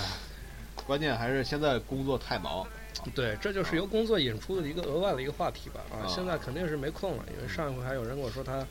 [0.86, 2.66] 关键还是现在工作太忙。
[3.14, 5.82] 对，这就是由工作引出的一个额外的一个话题吧。
[5.92, 8.66] 啊，啊现在肯定是没空了，因为上一回还有人跟我说他。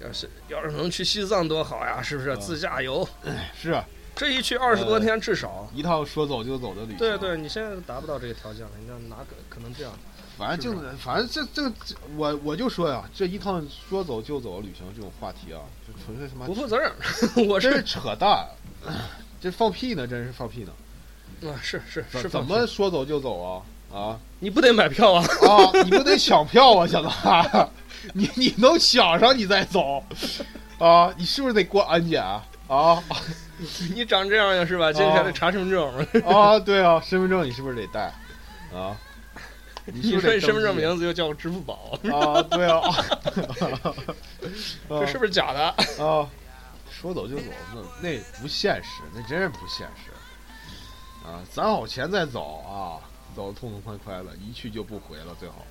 [0.00, 2.30] 要是要是能去西藏多好呀，是不是？
[2.30, 3.08] 啊自驾游，
[3.60, 3.84] 是啊
[4.18, 5.68] 这一去二十多天至少。
[5.74, 6.98] 一趟说走就走的旅行。
[6.98, 9.92] 对对，你现在达不到这个条件了，你看哪个可能这样？
[10.36, 16.92] 反正就是反正这这这，我我就说呀，这一趟说走就走旅行这种话题啊，就纯粹他妈不负责任。
[17.48, 18.46] 我是真是扯淡，
[19.40, 20.72] 这放屁呢，真是放屁呢。
[21.50, 23.62] 啊，是是是怎，么说走就走啊？
[23.92, 25.24] 啊你不得买票啊？
[25.24, 25.82] 啊！
[25.82, 27.08] 你不得抢票啊，小子！
[28.14, 30.04] 你你能抢上你再走
[30.78, 31.12] 啊？
[31.18, 32.44] 你是不是得过安检啊？
[32.68, 33.02] 啊
[33.94, 34.92] 你长这样呀是吧？
[34.92, 36.58] 今天还得查身份证，啊！
[36.60, 38.12] 对啊，身份证你是不是得带
[38.72, 38.96] 啊？
[39.86, 42.42] 你不是说你身份证名字又叫支付宝，啊？
[42.42, 42.80] 对啊，
[44.88, 45.60] 这是不是假的？
[46.04, 46.28] 啊？
[46.90, 47.42] 说走就走，
[47.74, 50.10] 那那不现实，那真是不现实
[51.26, 51.40] 啊！
[51.50, 53.00] 攒好钱再走啊，
[53.34, 55.64] 走的痛痛快快的，一去就不回了，最好。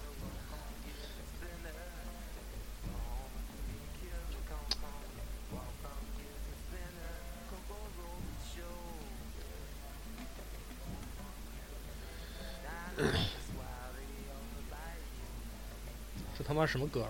[16.38, 17.06] 这他妈什么歌？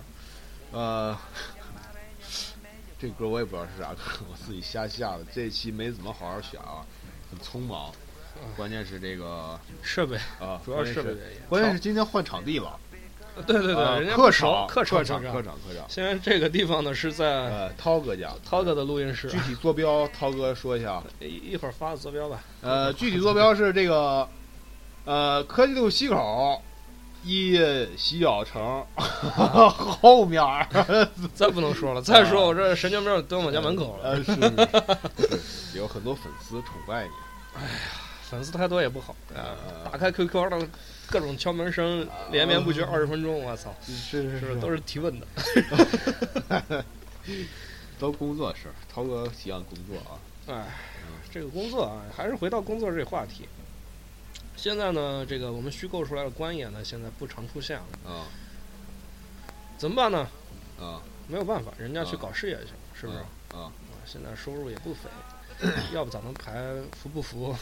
[0.71, 1.17] 呃，
[3.00, 5.26] 这歌我也不知道是啥歌，我自己瞎下的。
[5.34, 6.86] 这期没怎么好好选啊，
[7.32, 7.91] 很匆忙。
[8.56, 11.39] 关键是这个设备，啊，主要设备原因。
[11.50, 12.80] 关键是今天换场地了，
[13.47, 15.84] 对对对，啊人家客不熟场，客客场场客场客场。
[15.89, 21.02] 现在这个地方呢是在呃，涛哥家，涛哥的录音室具，体坐标，涛哥说一下。
[21.19, 22.43] 一一会儿发个坐标吧。
[22.62, 24.30] 呃，具体坐标是这个，
[25.08, 26.62] 呃，科技路西口
[27.24, 27.58] 一
[27.98, 30.67] 洗脚城 后面儿。
[31.34, 34.41] 再不能说了， 再说我这神经病蹲我家门口了，呃，是是
[35.72, 37.12] 是，有很多粉丝崇拜你。
[37.56, 37.70] 哎呀
[38.30, 39.15] 粉丝太多也不好。
[39.34, 39.56] 呃
[39.89, 40.67] 打开 QQ 的
[41.10, 43.93] 各种敲门声连绵不绝二十分钟，我操，是
[44.30, 46.84] 是是都是提问的。
[47.98, 50.20] 都工作事儿，涛哥喜欢工作啊。
[50.48, 50.65] 哎，
[51.32, 53.48] 这个工作啊，还是回到工作这个话题。
[54.58, 58.26] 现在呢，这个我们虚构出来的官爷呢，现在不常出现了，啊
[59.78, 60.28] 怎么办呢？
[60.80, 63.20] 啊没有办法，人家去啊搞事业去了，是不是？
[63.56, 63.72] 啊！
[64.06, 65.10] 现在收入也不菲，
[65.93, 67.56] 要不咋能排服不服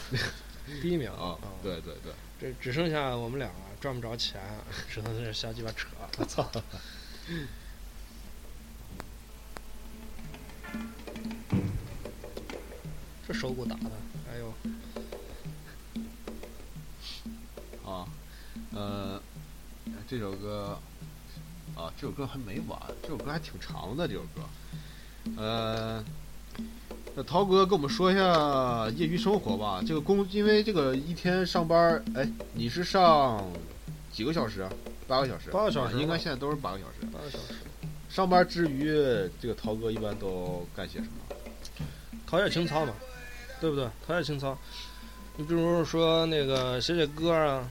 [0.80, 4.40] 第 一名啊，对对对，这只剩下我们俩了，赚不着钱，
[4.88, 5.88] 只能在这瞎鸡巴扯。
[6.18, 6.48] 我操！
[13.26, 13.90] 这手鼓打的，
[14.30, 14.52] 哎呦，
[17.86, 18.04] 啊，
[18.74, 19.20] 呃，
[20.08, 20.76] 这首歌
[21.76, 24.42] 啊，这首歌还没完，这首歌还挺长的，这首歌。
[25.36, 26.04] 呃，
[27.14, 29.80] 那涛哥跟我们说一下业余生活吧。
[29.86, 33.44] 这个工，因为这个一天上班，哎，你是上
[34.12, 34.70] 几个小时啊？
[35.06, 35.50] 八个小时？
[35.50, 37.06] 八个小时啊应该现在都是八个小时。
[37.12, 37.54] 八个小时。
[38.08, 38.88] 上班之余，
[39.40, 41.36] 这个涛哥一般都干些什么？
[42.26, 42.92] 陶冶情操嘛，
[43.60, 43.88] 对不对？
[44.04, 44.58] 陶冶情操。
[45.36, 47.68] 你比如说那个写写歌啊，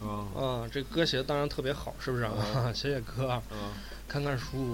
[0.00, 0.06] 啊
[0.40, 2.32] 啊，这歌写的当然特别好，是不是啊？
[2.72, 3.42] 写写歌，啊
[4.06, 4.72] 看看书，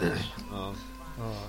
[0.52, 0.76] 啊
[1.18, 1.48] 啊，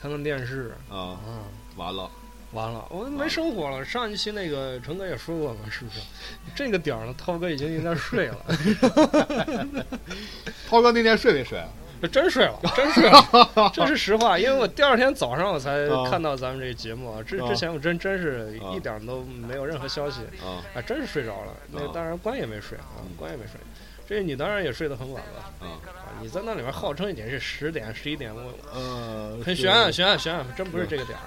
[0.00, 0.96] 看看电视，啊！
[0.96, 1.42] 啊，
[1.76, 2.08] 完了，
[2.52, 3.84] 完了，我没生活了。
[3.84, 6.00] 上一期那个成哥也说过嘛，是不是？
[6.54, 8.36] 这个点儿了，涛哥已经应该睡了，
[10.68, 11.68] 涛哥那天睡没睡啊？
[12.06, 14.38] 真睡了，真睡了， 这是实话。
[14.38, 21.52] 因为我第二天早上我才啊看到咱们这个节目啊，之啊之前我真真是啊一点都没有任何消息，啊啊，真是睡着了。
[21.72, 23.54] 那啊当然关也没睡啊嗯，关也没睡。
[24.06, 26.16] 这你当然也睡得很晚了啊啊！
[26.18, 28.40] 你在那里面号称已经是十点、十一点，我
[28.72, 31.22] 呃，很悬啊悬啊悬啊，真不是这个点儿，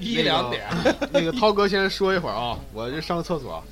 [0.00, 0.66] 一两点。
[1.12, 3.62] 那个涛哥先说一会儿啊，我这上个厕所。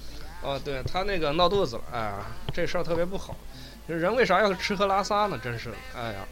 [0.42, 2.12] 哦，对他那个闹肚子了，哎，
[2.54, 3.34] 这事儿特别不好。
[3.86, 5.38] 人为啥要吃喝拉撒呢？
[5.42, 6.26] 真是的，哎呀，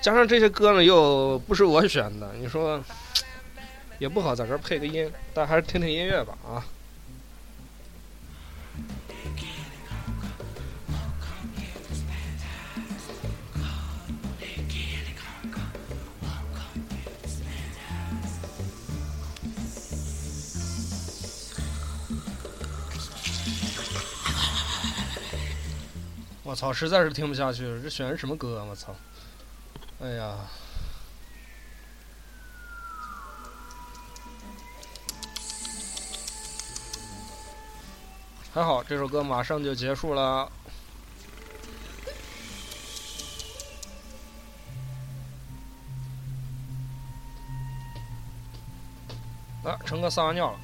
[0.00, 2.82] 加上这些歌呢又不是我选的，你说
[3.98, 6.64] 也不好在这配个音，但还是听听音乐吧啊。
[26.46, 28.64] 我操，实在是听不下去了，这选的什么歌？
[28.64, 28.94] 我操！
[30.00, 30.36] 哎呀，
[38.54, 40.48] 还好这首歌马上就结束了。
[49.64, 50.60] 啊，陈哥撒完尿了。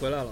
[0.00, 0.30] 回来了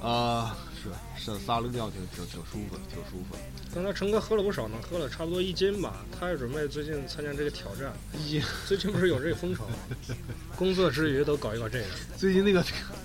[0.00, 0.08] 啊！
[0.08, 0.90] 啊，是
[1.32, 3.36] 是撒了个尿，挺挺挺舒服，挺舒服。
[3.74, 6.04] 刚才成哥喝了不少呢，喝了差不多一斤吧。
[6.18, 7.92] 他也准备最近参加这个挑战。
[8.26, 9.74] 一最近不是有这个风潮吗，
[10.56, 11.84] 工作之余都搞一搞这个。
[12.16, 12.62] 最近那个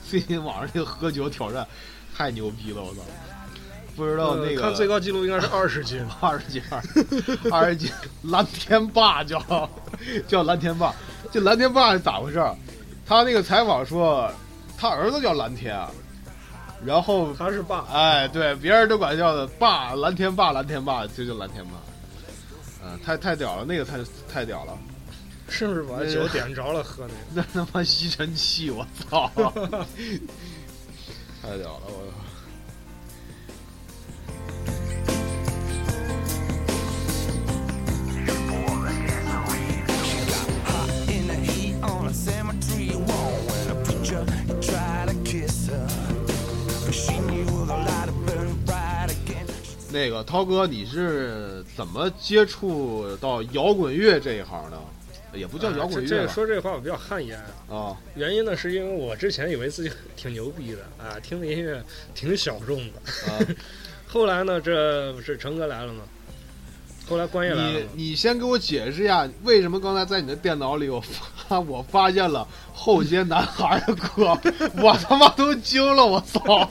[0.10, 1.65] 最近网上那个喝酒挑战
[2.15, 3.01] 太牛逼了，我操！
[3.95, 6.05] 不知道那个呃看最高记录应该是 二十斤。
[6.19, 6.62] 二十斤，
[7.51, 7.91] 二十斤，
[8.23, 9.69] 蓝天霸叫
[10.27, 10.93] 叫蓝天霸，
[11.31, 12.55] 这蓝天霸是咋回事儿？
[13.05, 14.29] 他那个采访说，
[14.78, 15.76] 他儿子叫蓝天，
[16.86, 21.72] 然后他是爸，哎，对，别人都管叫的爸蓝天爸蓝天爸，就叫蓝天爸，
[22.84, 23.98] 嗯、太太屌了，那个太
[24.32, 24.78] 太屌了，
[25.50, 27.48] 是不是把酒点着了喝那个？
[27.54, 29.28] 那他妈吸尘器，我操，
[31.42, 32.13] 太屌了，我。
[41.10, 42.77] in the heat on a cemetery
[49.97, 54.77] 那个涛哥，你是怎么接触到摇滚乐这一行的？
[55.33, 56.27] 也不叫摇滚乐？
[56.27, 61.83] 说这话我比较汗颜，啊，原因呢是因为我之前以为自己 挺牛逼的啊，听的音乐
[62.13, 63.31] 挺小众的。
[63.31, 63.41] 啊，
[64.07, 66.03] 后来呢，这不是成哥来了吗？
[67.10, 74.38] 后来关爷来了你，你先给我解释一下，为什么刚才在你的电脑里我发 我发现了后街男孩的歌，
[74.81, 76.69] 我他妈都惊了，我操！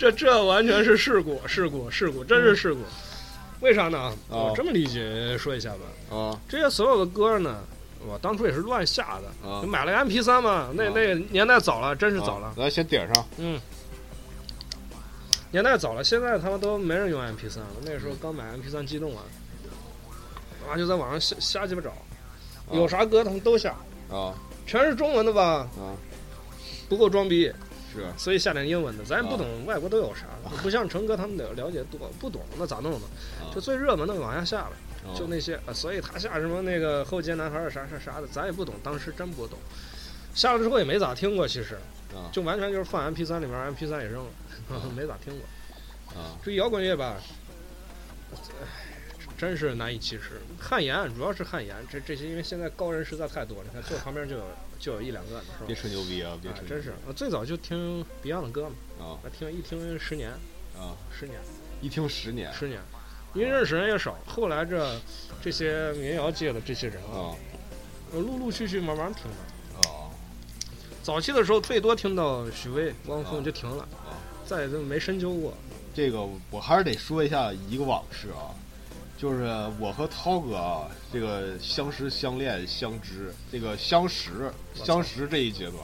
[0.00, 2.80] 这这完全是事故，事故，事故，真是事故。
[3.60, 4.10] 为啥呢？
[4.30, 4.48] 哦。
[4.48, 7.62] 我这么理解说一下吧，啊这些所有的歌呢，
[8.08, 13.26] 我当初也是乱下的，啊就买了个 MP 3嘛，那啊那年代早了，真是早了啊，咱先顶上。
[13.36, 13.60] 嗯，
[15.50, 19.22] 年代早了，现在他们都没人用 MP 3了，那时候刚买 MP 3激动啊，
[20.66, 21.92] 啊就在网上瞎瞎鸡巴找，
[22.72, 23.76] 有啥歌他们都下，
[24.10, 24.32] 啊
[24.66, 25.92] 全是中文的吧，啊，
[26.88, 27.52] 不够装逼，
[27.92, 28.06] 是。
[28.16, 29.38] 所以下点英文的，咱也不啊。
[29.38, 30.26] 懂外国都有啥，
[30.62, 33.06] 不像成哥他们了了解多，不懂那咋弄呢？
[33.40, 33.52] 啊。
[33.54, 34.72] 就最热门的往下下了。
[35.02, 39.58] 啊就那些，呃所以他下什么那个后街男孩儿啥啥啥的，咱也不懂，当时真不懂。
[40.34, 41.76] 下了之后也没咋听过，其实。
[42.14, 42.28] 啊。
[42.32, 44.30] 就完全就是放 MP 三里面，MP 三也扔了，
[44.94, 46.20] 没咋听过。
[46.20, 46.36] 啊。
[46.42, 47.16] 至于摇滚乐吧，
[48.32, 48.36] 唉
[49.38, 50.40] 真是难以启齿。
[50.60, 54.44] 汗颜主要是汗颜，这这些因为现在高人实在太多了，你看坐旁边就有
[54.80, 55.76] 就有一两个呢，是别？
[55.76, 59.20] 吹牛逼啊，别啊吹，真是，我最早就听 Beyond 的歌嘛，啊。
[59.22, 60.30] 我听一听十年，
[60.74, 61.38] 啊，十年，
[61.82, 62.50] 一听十年。
[62.54, 62.80] 十年，
[63.34, 64.98] 因为认识人也少，后来这
[65.42, 67.36] 这些民谣界的这些人啊，
[68.12, 69.88] 陆陆续续慢慢听的。
[69.88, 70.08] 啊。
[71.02, 74.16] 早期的时候最多听到许巍、汪峰就停了啊，
[74.46, 75.52] 再就没深究过。
[75.92, 78.56] 这个我还是得说一下一个往事啊，
[79.20, 79.44] 就是
[79.78, 85.76] 我和涛哥啊，这个相识、相恋、相知，这个相识、相识这一阶段，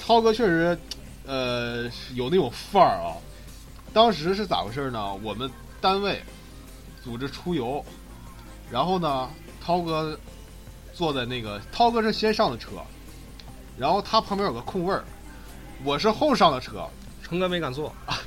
[0.00, 0.78] 涛哥确实，
[1.26, 1.82] 呃，
[2.14, 3.12] 有那种范儿啊。
[3.92, 5.14] 当时是咋回事呢？
[5.16, 6.22] 我们单位
[7.04, 7.84] 组织出游，
[8.70, 9.28] 然后呢，
[9.62, 10.18] 涛哥
[10.94, 12.70] 坐在那个，涛哥是先上的车，
[13.76, 15.04] 然后他旁边有个空位儿，
[15.84, 16.88] 我是后上的车。
[17.22, 17.92] 成哥没敢坐，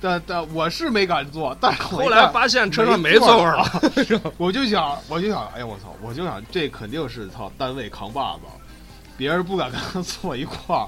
[0.00, 3.64] 但但我是没敢坐，但是后来发现车上没座位了。
[4.38, 5.94] 我就想，我就想，哎呀，我操！
[6.00, 8.40] 我就想，这肯定是操单位扛把子，
[9.16, 10.86] 别人不敢跟他坐一块儿。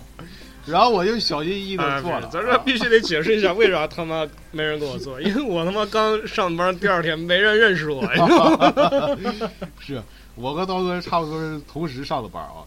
[0.66, 2.28] 然后我就小心翼翼的哎，坐了。
[2.30, 5.20] 咱这必须得解释一下，为啥他妈没人跟我坐？
[5.20, 8.02] 因为我他妈刚上班，第二天没人认识我，
[9.80, 10.00] 是
[10.36, 12.62] 我跟刀哥差不多是同时上的班啊。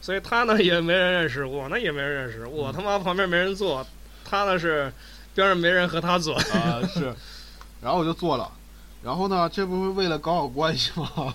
[0.00, 3.86] 所以他呢也没人认识，我呢也没人认识，我他妈旁边没人坐，
[4.24, 4.90] 他呢是
[5.36, 6.34] 边上没人和他坐。
[6.34, 7.14] 啊、是，
[7.80, 8.50] 然后我就坐了。
[9.04, 11.34] 然后呢，这不是为了搞好关系吗？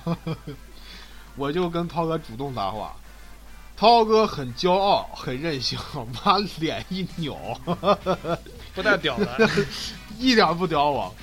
[1.38, 2.93] 我就跟涛哥主动搭话，
[3.78, 5.80] 涛哥很骄傲，很任性，
[6.22, 7.38] 把脸一扭，
[8.76, 9.49] 不带屌的。
[10.20, 11.16] 一点不屌我。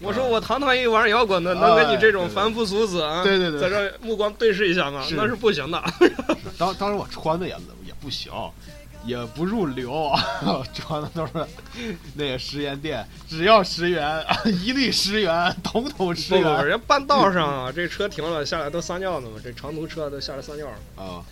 [0.00, 5.02] 我说我堂堂一玩摇滚的，能跟你这种凡夫俗子啊，对对对在这目光对视一下吗？
[5.02, 5.82] 是那是不行的。
[6.58, 8.30] 当当时我穿的也也不行，
[9.06, 10.10] 也不入流，
[10.74, 11.32] 装的都是
[12.14, 14.24] 那个十元店，只要十元，
[14.62, 21.02] 一律十元，统统十元人家半道上啊，这车停了下来都撒尿呢嘛，这长途车都下来撒尿了。
[21.04, 21.22] 啊！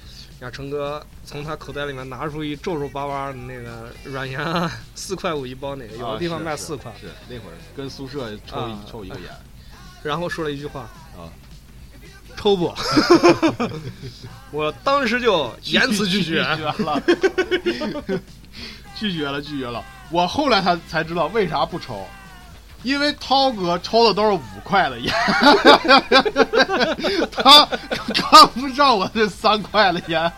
[0.40, 6.92] 让成哥从他口袋里面拿出一皱皱巴巴的那个软盐啊， 四块五一包那个，有的地方卖四块。
[7.00, 9.28] 是是那会儿跟宿舍抽一、啊抽一个烟
[10.02, 10.90] 然后说了一句话啊，
[12.36, 12.74] 抽不？
[14.50, 16.44] 我当时就严词拒绝。
[16.56, 17.02] 拒绝了，
[18.94, 19.82] 拒绝了，拒绝了。
[20.10, 22.06] 我后来才才知道为啥不抽，
[22.82, 25.14] 因为涛哥抽的都是五块的烟，
[27.32, 27.64] 他
[28.14, 30.32] 看不上我这三块的烟。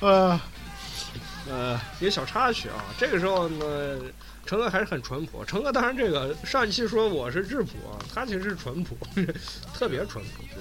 [0.00, 0.40] 呃
[1.50, 3.66] 呃，一个小插曲啊，这个时候呢，
[4.50, 5.44] 成哥还是很淳朴。
[5.44, 8.96] 成哥当然这个上一期说我是质朴啊，他其实是淳朴，
[9.72, 10.42] 特别淳朴。
[10.42, 10.56] 是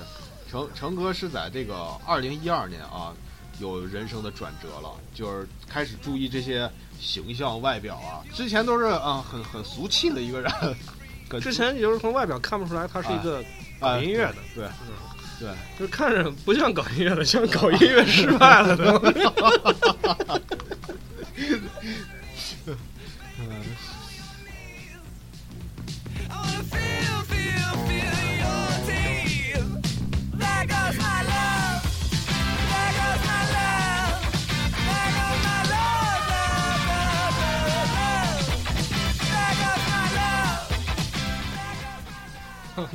[0.47, 1.75] 成成哥是在这个
[2.05, 3.11] 二零一二年啊，
[3.59, 6.69] 有人生的转折了，就是开始注意这些
[6.99, 8.21] 形象外表啊。
[8.31, 10.51] 之前都是啊、很很俗气的一个人，
[11.41, 13.43] 之前就是从外表看不出来他是一个
[13.79, 14.93] 搞啊音乐的，对嗯
[15.39, 19.01] 对，就是看着不像搞音乐的，像搞音乐失败了的。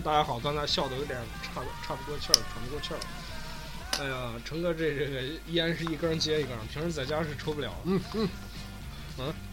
[0.03, 2.99] 大家好，刚才笑的有点岔岔不过气儿，喘不过气儿。
[3.99, 7.73] 哎呀，成哥这这个烟是一根接一根，平时在家是抽不了。
[7.85, 8.29] 嗯嗯，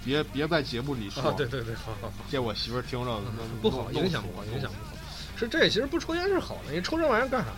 [0.04, 3.22] 别别在节目里说，啊，对对对，好好好，这我媳妇听着
[3.62, 4.92] 不好，影响不好，影响不好。
[5.38, 7.52] 是这其实不抽烟是好的，你抽这玩意儿干啥？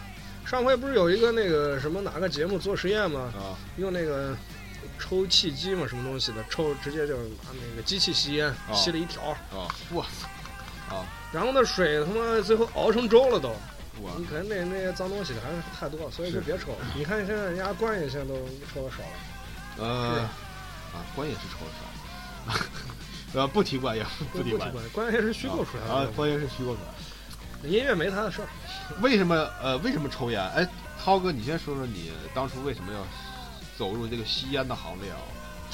[0.46, 3.32] 上回不是有一个那个什么哪个节目做实验吗？
[3.36, 4.36] 啊用那个
[5.00, 9.68] 抽气机嘛，什么东西的，抽直接就拿那个机器吸烟，哦吸了一条，啊！
[9.92, 11.06] 我操啊！
[11.32, 13.50] 然后那水他妈最后熬成粥了都。
[14.02, 16.78] 我你可能那那些脏东西还是太多了，所以就别抽了。
[16.96, 18.36] 你看现在人家关爷现在都
[18.74, 20.30] 抽的少了，呃
[20.94, 21.72] 啊，关也是抽的
[23.34, 23.42] 少。
[23.42, 25.94] 啊， 不提关也不不提关提关，关爷是虚构出来的。
[25.94, 26.88] 啊，关也是虚构出来
[27.64, 27.70] 的。
[27.70, 28.48] 音乐没他的事儿。
[29.02, 30.42] 为什么呃为什么抽烟？
[30.52, 30.68] 哎，
[31.02, 33.00] 涛哥，你先说说你当初为什么要
[33.78, 35.10] 走入这个吸烟的行列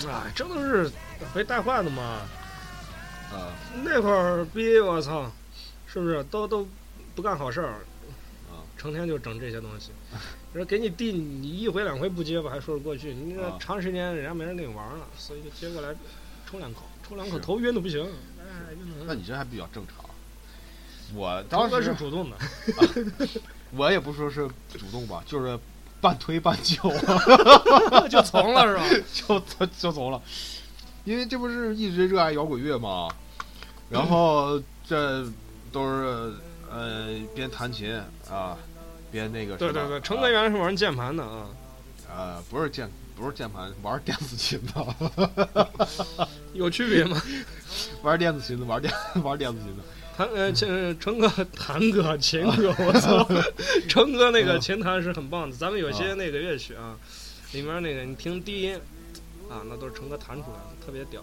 [0.08, 0.24] 啊？
[0.26, 0.92] 哎，这都是
[1.34, 2.22] 被带坏的嘛。
[3.32, 3.54] 啊
[3.84, 5.30] 那会儿逼我操，
[5.86, 6.68] 是不是都都
[7.16, 7.74] 不干好事儿
[8.50, 9.92] 啊，成天就整这些东西。
[10.54, 13.14] 说给你递，你一回两回不接吧，还说得过去。
[13.14, 15.96] 你这啊长时间人家没人跟你玩了，所以就接过来
[16.50, 18.04] 抽两口，抽两口头晕的不行。
[18.40, 18.76] 哎，
[19.06, 19.96] 那你这还比较正常。
[21.16, 22.38] 我当时是主动的，
[23.72, 24.48] 我也不说是
[24.78, 25.58] 主动吧，就是
[26.02, 26.76] 半推半就，
[28.10, 28.84] 就从了是吧？
[29.14, 30.22] 就就就走了。
[31.06, 33.08] 因为这不是一直热爱摇滚乐吗？
[33.90, 35.26] 然后这
[35.72, 36.34] 都是
[36.70, 37.92] 呃边弹琴
[38.30, 38.56] 啊，
[39.12, 41.48] 边那个对对对，成哥啊原来是玩键盘的啊，
[42.16, 47.22] 呃不是键不是键盘，玩电子琴的， 有区别吗？
[48.04, 48.94] 玩电子琴的，玩电
[49.24, 49.84] 玩电子琴的。
[50.18, 53.26] 弹呃，成成哥弹哥琴哥，我操，
[53.88, 55.56] 成哥那个琴弹是很棒的。
[55.56, 56.98] 咱们有些那个乐曲啊，
[57.54, 58.76] 里面那个你听低音
[59.50, 61.22] 啊，那都是成哥弹出来的，特别屌。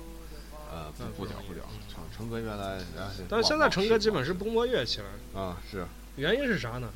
[0.73, 1.63] 呃，嗯不不屌不屌，
[1.93, 6.89] 成成哥原来，啊但是现在成哥基本是不摸乐器了，啊是原因是啥呢？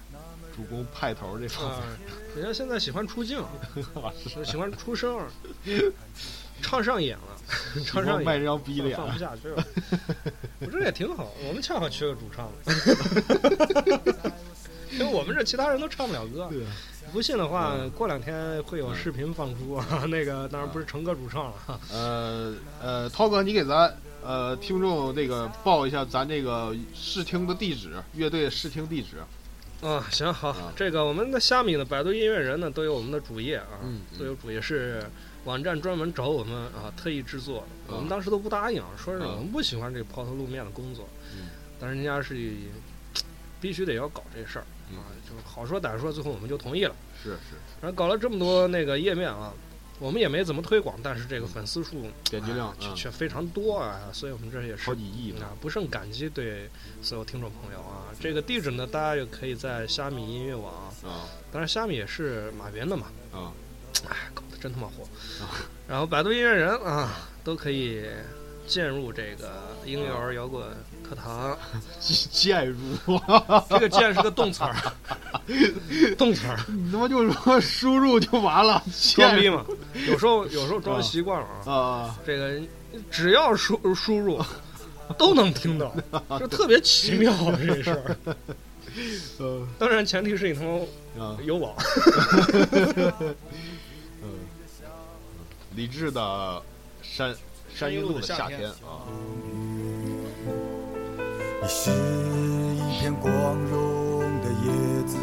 [0.54, 1.88] 主攻派头这方啊面，
[2.36, 3.42] 人家现在喜欢出镜，
[4.44, 5.18] 喜欢出声，
[6.62, 7.20] 唱上瘾了，
[7.84, 9.64] 唱上瘾卖这张逼脸，放不下去了。
[10.60, 12.50] 我这也挺好，我们恰好缺个主唱，
[14.92, 16.48] 因为我们这其他人都唱不了歌。
[16.50, 16.64] 对
[17.12, 20.04] 不信的话，嗯过两天会有视频放出啊。
[20.08, 21.54] 那个当然不是成哥主唱了。
[21.90, 23.92] 呃呃，涛哥，你给咱
[24.22, 29.16] 呃听众那个报一下咱这个试听的地址，乐队试听地址。
[29.82, 35.02] 啊，行好啊，这个我们的虾米的百度音乐人呢都有我们的主页啊，嗯嗯都有主页是
[35.44, 37.94] 网站专门找我们啊特意制作的。
[37.94, 39.28] 啊我们当时都不答应，说是啊。
[39.36, 41.48] 我们不喜欢这个抛头露面的工作，嗯。
[41.80, 42.36] 但是人家是
[43.58, 44.98] 必须得要搞这事儿嗯。
[44.98, 46.94] 啊，就是好说歹说，最后我们就同意了。
[47.22, 47.56] 是是。
[47.80, 49.54] 然后搞了这么多那个页面啊，
[50.00, 56.68] 我们也没怎么推广，但是这个粉丝数点击量却非常多啊，所以我们这也是好几亿啊，不胜感激对
[57.02, 58.08] 所有听众朋友啊。
[58.18, 60.72] 这个地址呢，大家也可以在虾米音乐网
[61.04, 63.52] 啊当然虾米也是马云的嘛，啊
[64.08, 65.04] 哎，搞得真他妈火
[65.44, 65.68] 啊。
[65.86, 68.06] 然后百度音乐人啊，都可以
[68.66, 70.66] 进入这个婴幼儿摇滚
[71.10, 71.58] 课堂。
[72.30, 72.76] 建入，
[73.68, 74.76] 这个“建”是个动词儿，
[76.16, 79.66] 动词儿，你他妈就说输入就完了， 渐装逼嘛。
[80.06, 82.60] 有时候有时候装习惯了啊，啊这个
[83.10, 84.40] 只要输输入
[85.18, 85.92] 都能听到，
[86.38, 88.16] 就特别奇妙啊这事儿。
[89.38, 91.74] 呃当然前提是你他妈啊有网。
[94.22, 94.38] 嗯，
[95.74, 96.62] 李志的
[97.02, 97.34] 山
[97.74, 99.06] 山阴路的夏天啊，
[101.62, 104.72] 你是一片光荣的叶
[105.06, 105.18] 子，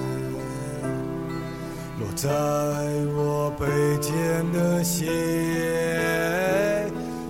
[2.00, 2.30] 落在
[3.16, 3.66] 我背
[4.00, 5.08] 天的血，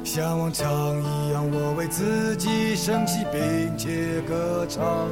[0.04, 0.68] 像往常
[1.02, 5.08] 一样，我为自己升起并且歌唱，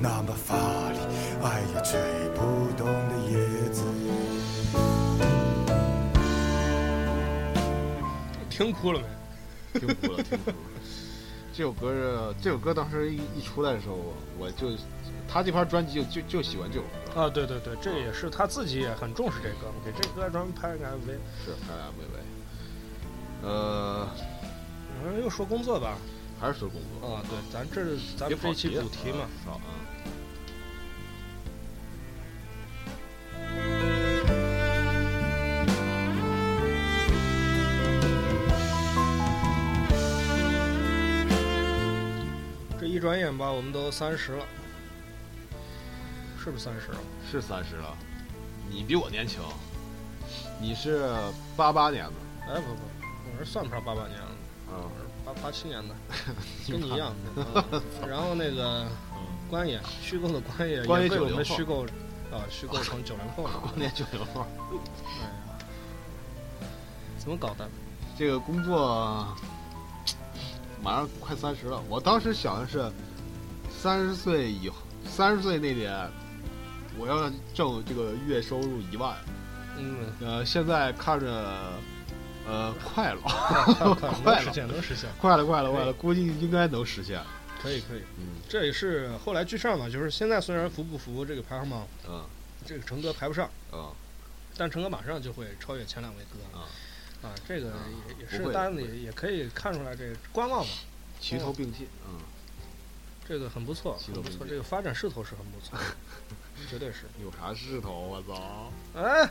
[0.00, 0.56] 那么乏
[0.90, 0.98] 力，
[1.40, 2.00] 爱也吹
[2.34, 2.40] 不
[2.76, 3.38] 动的叶
[3.70, 3.84] 子。
[8.50, 9.06] 听哭了没？
[9.78, 10.54] 听哭了，听哭了。
[11.58, 13.96] 这首歌是这首歌当时一一出来的时候，
[14.38, 14.68] 我就
[15.26, 21.18] 他这盘专辑就就就喜欢这首歌，啊，对对对，这也是他自己也很重视这歌，给这歌专门拍了个 MV。
[21.44, 22.22] 是拍 MV 呗。
[23.42, 24.08] 呃，
[25.04, 25.98] 嗯，又说工作吧。
[26.38, 29.26] 还是说工作啊，对，咱这是咱们这期主题嘛。
[29.50, 29.58] 啊
[42.98, 44.44] 一转眼吧，我们都三十了，
[46.36, 46.98] 是不是三十了？
[47.30, 47.96] 是三十了，
[48.68, 49.40] 你比我年轻，
[50.60, 51.08] 你是
[51.56, 52.12] 八八年的。
[52.52, 52.80] 哎，不不，
[53.30, 54.24] 我是算不上八八年的，
[54.72, 55.94] 啊我是八八七年的，
[56.68, 57.14] 跟你一样。
[57.36, 57.72] 嗯。
[58.08, 58.88] 然后那个
[59.48, 61.86] 关爷，虚构的关爷关爷也被我们90后虚构
[62.32, 63.60] 啊，虚构成 九零后了。
[63.60, 64.44] 光年九零后。
[64.72, 65.30] 哎呀，
[67.16, 67.70] 怎么搞的？
[68.18, 69.24] 这个工作
[70.82, 72.90] 马上快三十了，我当时想的是
[73.70, 74.76] 三十岁以后，
[75.08, 75.92] 三十岁那年
[76.98, 79.16] 我要挣这个月收入一万，
[79.76, 81.72] 嗯，呃，现在看着
[82.46, 83.20] 呃 快了，
[84.22, 87.20] 快了能实现，能实现，快了，快了，快了，估计应该能实现。
[87.60, 88.02] 可以可以。
[88.18, 92.24] 嗯这也是后来居上嘛，就是现在虽然服不服这个排行榜，嗯
[92.64, 93.92] 这个成哥排不上，嗯
[94.56, 96.66] 但成哥马上就会超越前两位哥啊，
[97.22, 100.72] 啊，这个也也是大家也也可以看出来，这个观望嘛，
[101.20, 102.20] 齐头并进，嗯，
[103.26, 105.78] 这个很不错，很不错，这个发展势头是很不错，
[106.70, 107.06] 绝对是。
[107.22, 107.92] 有啥势头？
[107.92, 108.72] 我操！
[108.94, 109.28] 哎，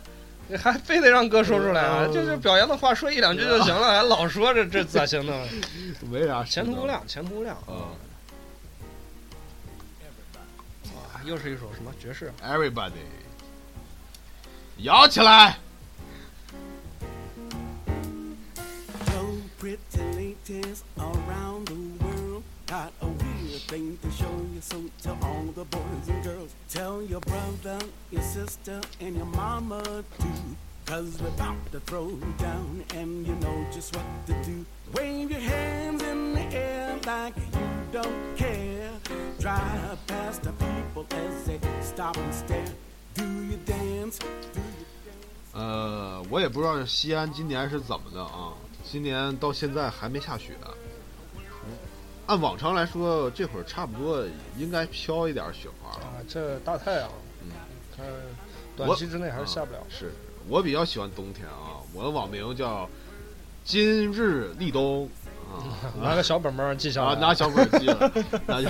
[0.49, 2.07] 你还非得让哥说出来啊？
[2.07, 5.47] 就表扬的话说一两句就行了，还老说这这咋行呢？
[6.11, 7.95] 没啥前途无量，前途无量啊
[10.93, 11.23] 啊！
[11.23, 12.91] 又是一首什么爵士？！Everybody，
[14.79, 15.57] 摇起来！
[19.58, 22.42] pretty ladies around the world.
[22.66, 26.54] Got a weird thing to show you, so tell all the boys and girls.
[26.68, 27.78] Tell your brother,
[28.10, 29.82] your sister, and your mama
[30.18, 30.56] too.
[30.86, 34.64] Cause we're about to throw down, and you know just what to do.
[34.94, 38.90] Wave your hands in the air like you don't care.
[39.38, 42.64] Drive past the people as they stop and stare.
[43.14, 44.18] Do you dance?
[44.18, 44.86] Do you
[45.54, 48.54] 呃，我也不知道西安今年是怎么的啊，
[48.89, 50.53] 今年到现在还没下雪。
[52.25, 54.25] 按往常来说，这会儿差不多
[54.57, 56.05] 应该飘一点雪花了。
[56.05, 57.09] 啊，这大太阳，
[57.43, 57.51] 嗯，
[57.95, 58.05] 看
[58.75, 59.87] 短期之内还是下不了啊。
[59.89, 60.11] 是
[60.47, 62.89] 我比较喜欢冬天啊，我的网名叫
[63.63, 65.09] 今日立冬
[65.49, 65.63] 啊。
[66.01, 67.13] 拿个小本本儿记下来。
[67.13, 68.11] 啊，拿小本儿记了，
[68.45, 68.69] 那就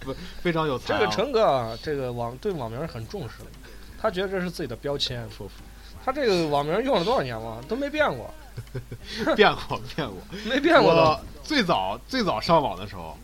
[0.00, 0.98] 不非常有才、啊。
[0.98, 3.42] 这个陈哥啊，这个网对网名很重视，
[4.00, 5.28] 他觉得这是自己的标签。
[5.30, 5.46] 说
[6.02, 8.32] 他这个网名用了多少年了，都没变过，
[9.36, 10.16] 变过变过，
[10.48, 11.20] 没变过我。
[11.42, 13.16] 最早最早上网的时候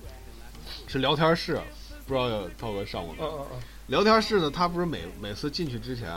[0.87, 1.61] 是聊天室，
[2.07, 3.22] 不知道有涛哥上过没？
[3.22, 3.59] 嗯嗯嗯，
[3.89, 6.11] 聊天室呢，他不是每每次进去之前，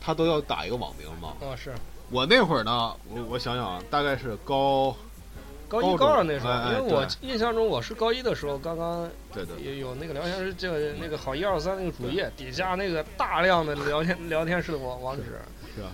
[0.00, 1.34] 他都要打一个网名吗？
[1.40, 1.74] 哦是
[2.08, 4.94] 我那会儿呢，我我想想啊，大概是高，
[5.66, 15.24] 高一高二那时候，因为我印象中我是高一的时候，刚刚对对对，有有那个聊天室，这个那个好一二三那个主页底下那个大量的聊天聊天室的网网址，
[15.74, 15.88] 是吧？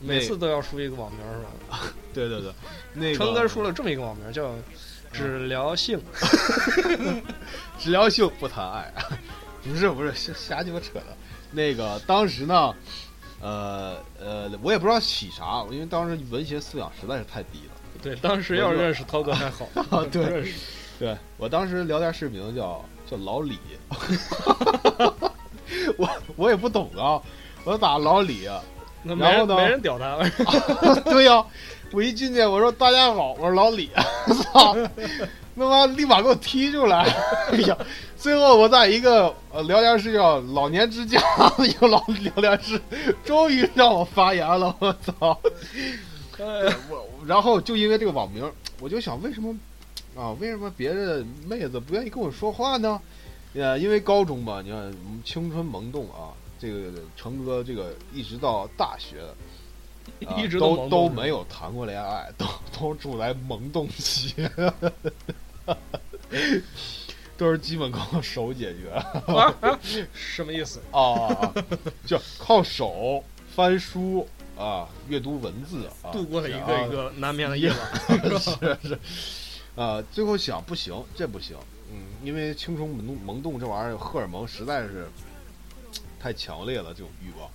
[0.00, 1.80] 每次都要输一个网名是吧？
[2.14, 2.52] 对对对，
[2.94, 4.54] 那个陈哥输了这么一个网名叫
[5.12, 6.00] “只聊性
[7.78, 8.92] 只聊性不谈爱，
[9.62, 11.16] 不是不是瞎瞎鸡巴扯的。
[11.50, 12.74] 那个当时呢，
[13.40, 17.74] 呃呃，我也不知道起啥，因为当时文学素养实在是太低了。”。
[18.02, 20.52] 对，当时要认识涛哥还好，啊，对。
[20.98, 23.56] 对我当时聊天室名叫叫老李，
[25.96, 27.22] 我我也不懂啊，
[27.62, 28.48] 我打老李
[29.16, 30.18] 然后呢没人屌他，
[31.10, 31.44] 对呀、
[31.92, 33.90] 我一进去我说大家好，我说老李，
[34.52, 34.74] 操，
[35.56, 37.02] 他妈立马给我踢出来，
[37.50, 37.76] 哎呀，
[38.16, 41.20] 最后我在一个呃聊天室叫老年之家
[41.58, 42.80] 一个老聊天室，
[43.24, 45.38] 终于让我发言了，我操！
[46.38, 48.48] 哎我然后就因为这个网名，
[48.80, 49.52] 我就想为什么
[50.16, 50.30] 啊？
[50.40, 53.00] 为什么别的妹子不愿意跟我说话呢？
[53.54, 59.20] 呃，因为高中吧，你看嗯青春萌动啊，这个成哥这个一直到大学，
[60.26, 64.34] 啊一直都都没有谈过恋爱，都都处在萌动期，
[67.36, 69.78] 都是基本靠手解决啊，
[70.12, 70.80] 什么意思？
[70.90, 71.54] 啊，
[72.04, 73.22] 就靠手
[73.54, 74.26] 翻书
[74.58, 78.40] 啊，阅读文字啊，度过了一个一个难眠的夜晚。
[78.40, 78.98] 是是，
[79.76, 81.56] 啊，最后想不行，这不行，
[81.92, 85.08] 嗯，因为青春萌动萌动这玩意儿，荷尔蒙实在是
[86.20, 87.48] 太强烈了，这种欲望，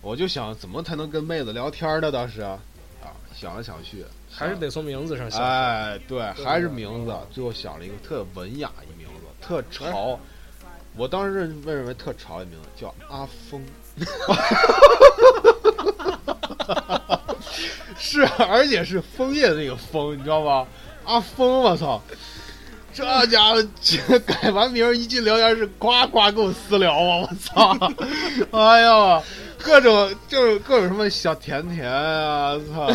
[0.00, 2.10] 我就想怎么才能跟妹子聊天呢？
[2.10, 2.58] 当时啊，
[3.02, 5.44] 啊想来想去，还是得从名字上下手。
[5.44, 10.18] 哎，对，对还是名字嗯，最后想了一个特文雅一名字，特潮。
[10.96, 13.60] 我当时认认为特潮一名字叫阿峰，
[17.98, 20.64] 是，而且是枫叶的那个枫，你知道吗？
[21.04, 22.00] 阿峰，我操！
[22.94, 27.28] 这家伙这改完名儿一进聊天室，呱呱给我私聊啊！
[27.28, 27.76] 我操！
[28.52, 29.20] 哎呀，
[29.58, 32.88] 各种就是各种什么小甜甜啊，操，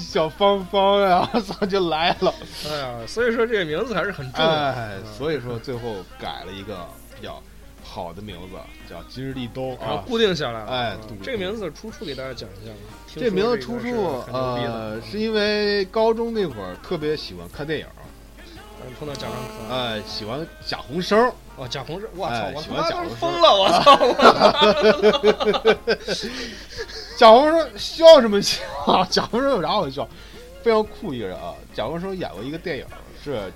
[0.00, 2.32] 小芳芳呀，我操就来了。
[2.66, 4.72] 哎呀，所以说这个名字还是很重要的。
[4.72, 7.42] 哎，所以说最后改了一个比较
[7.84, 8.56] 好的名字，
[8.88, 9.80] 叫今日立冬啊。
[9.82, 12.78] 然后固定下来哎这个名字的出处给大家讲一下吧。
[13.14, 18.05] 这名字出处呃，是因为高中那会儿特别喜欢看电影，嗯
[18.98, 19.74] 碰到贾樟柯。
[19.74, 23.96] 哎，喜欢贾宏声，哦，贾宏声，我操哎，我他妈都喜欢贾宏声疯了，我操！
[27.16, 28.62] 贾宏声笑什么笑？
[29.10, 30.08] 贾宏声有啥好笑？
[30.62, 31.54] 非常酷一个人啊！
[31.74, 32.86] 贾宏声演过一个电影，
[33.22, 33.52] 是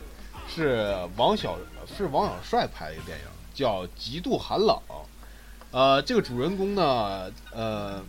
[0.49, 1.57] 是王小
[1.97, 4.77] 是王小帅拍的一个电影，叫《极度寒冷》。
[5.73, 8.03] 呃，这个主人公呢，呃，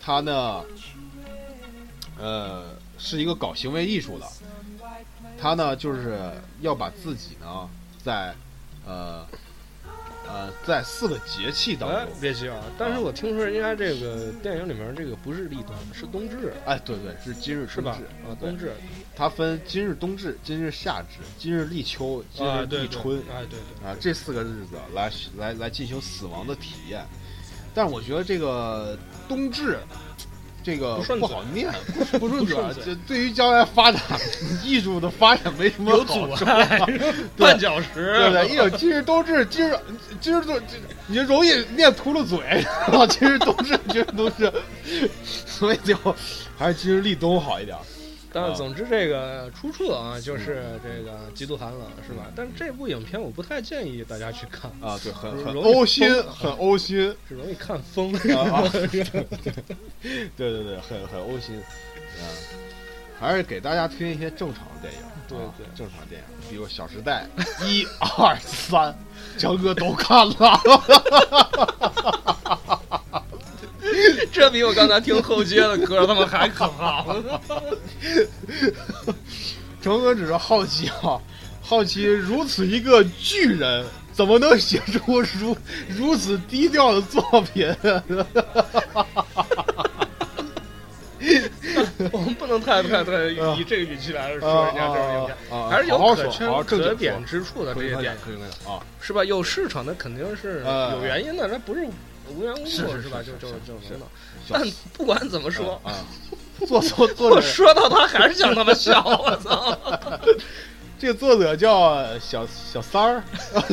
[0.00, 0.62] 他呢，
[2.18, 2.64] 呃，
[2.98, 4.26] 是一个搞行为艺术的，
[5.42, 6.16] 他呢就是
[6.60, 7.68] 要把自己呢
[8.00, 8.32] 在
[8.86, 9.26] 呃
[10.28, 12.62] 呃在四个节气当哎中，，别急啊！
[12.78, 17.98] 但是我听说人家这个电影里面这个不是立冬，是冬至，哎，对对，是今日是吧？
[17.98, 18.72] 冬至啊，冬至
[19.16, 27.04] 它分今日冬至、今日夏至、今日立秋、今啊，日立春哎，对对，啊，这四个日子来来来进行死亡的体验。
[27.74, 28.96] 但我觉得这个
[29.28, 29.80] 冬至，
[30.62, 31.70] 这个不好念，
[32.12, 34.00] 不 不顺嘴对于将来发展
[34.64, 36.04] 艺术的发展没什么有。
[36.04, 36.80] 阻碍，
[37.38, 38.48] 绊脚石，对不对？
[38.48, 39.76] 一有今日都是，今日
[40.20, 40.60] 今日都，
[41.06, 42.38] 你就容易念秃噜嘴，
[42.88, 44.52] 然后今日都是，今日都是，
[45.46, 45.96] 所以就
[46.58, 47.76] 还是今日立冬好一点。
[48.32, 52.24] 但是总之这个出处啊，就是这个极度寒冷，是吧？
[52.34, 58.12] 但是这部影片我不太建议大家去看，啊，对，很很容易呕心，很呕心是容易看疯。
[58.14, 58.62] 啊！
[58.72, 58.88] 对
[60.36, 61.56] 对对，很很呕心
[62.18, 62.24] 啊！
[63.20, 67.26] 还是给大家推荐一些正常的电影，啊对对正常电影，比如《小时代》
[67.66, 68.92] 一二三，
[69.38, 70.60] 强哥都看了，
[74.32, 77.04] 这比我刚才听后街的歌他妈还可怕。
[79.82, 81.20] 成哥只是好奇啊，
[81.60, 83.84] 好奇如此一个巨人。
[84.12, 85.56] 怎么能写出如
[85.88, 87.22] 如此低调的作
[87.54, 87.74] 品？
[92.12, 93.24] 我们不能太太太
[93.56, 95.36] 以这个语气来说人家这种影片，
[95.70, 98.84] 还是有可圈可点之处的这些点，可以可以啊！
[99.00, 99.24] 是吧？
[99.24, 101.86] 有市场的肯定是呃有原因的，那不是
[102.30, 103.22] 无缘无是是故吧？
[103.22, 104.06] 就就就是能的。
[104.48, 104.62] 但
[104.94, 105.92] 不管怎么说，啊，
[106.66, 109.78] 做做做我者说到他还是想他妈笑，我操！
[110.98, 113.22] 这个作者叫小小三儿，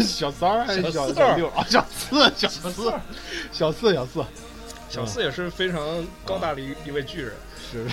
[0.04, 1.64] 小三儿还是小小四小六啊？
[1.70, 2.94] 小四，小四，
[3.52, 4.26] 小四，小四，
[4.90, 7.34] 小四也是非常高大的一一位巨人，
[7.72, 7.86] 是，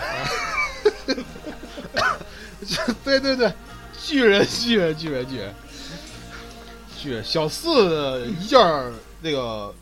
[3.05, 3.53] 对对对，
[4.03, 5.55] 巨人，巨人，巨人，巨人，
[6.99, 7.23] 巨人。
[7.23, 8.91] 小四一件儿
[9.21, 9.75] 那个，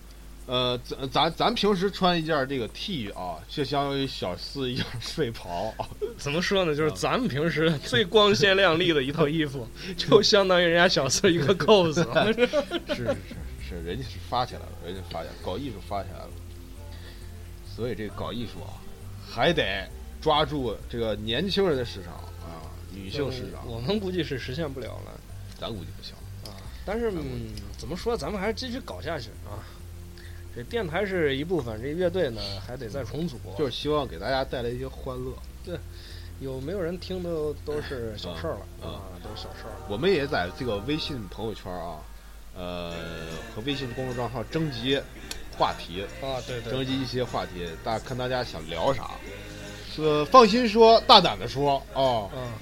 [0.47, 5.88] 呃，咱咱咱平时穿一件这个 T 啊，就相当于小四一件睡袍啊。
[6.18, 6.76] 怎么说呢？
[6.76, 9.66] 就是咱们平时最光鲜亮丽的一套衣服，
[9.97, 12.07] 就相当于人家小四一个扣子。
[12.88, 13.16] 是是是
[13.68, 16.30] 是，人家是发起来了，人家发起来，搞艺术发起来了。
[17.74, 18.76] 所以这个搞艺术啊，
[19.26, 19.88] 还得
[20.20, 25.20] 抓住这个年轻人的市场啊，女性市场，我们估计是实现不了了。
[25.59, 26.14] 咱估计不行
[26.45, 26.55] 啊。
[26.84, 29.57] 但是、嗯、怎么说，咱们还是继续搞下去啊。
[30.55, 33.36] 这电台是一部分，这乐队呢还得再重组。
[33.59, 35.32] 就是希望给大家带来一些欢乐。
[35.64, 35.76] 对
[36.40, 39.86] 有没有人听都都是小事儿了嗯啊，都是小事儿了。
[39.88, 41.98] 我们也在这个微信朋友圈啊，
[42.57, 42.92] 呃，
[43.55, 45.00] 和微信公众账号征集
[45.57, 49.11] 话题，啊，对对征集一些话题，大看大家想聊啥。
[49.94, 52.52] 是放心说，大胆的说啊，嗯，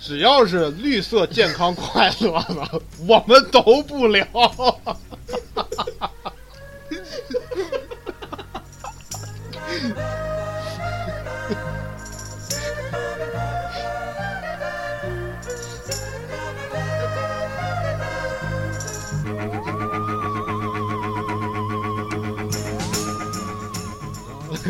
[0.00, 4.26] 只要是绿色、健康、快乐的， 我们都不聊。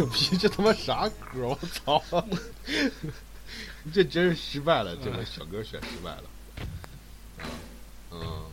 [0.00, 0.36] 个屁！
[0.36, 1.48] 这他妈啥歌？
[1.48, 2.02] 我操！
[3.92, 6.24] 这真是失败了，这个小歌选失败了。
[8.12, 8.49] 嗯，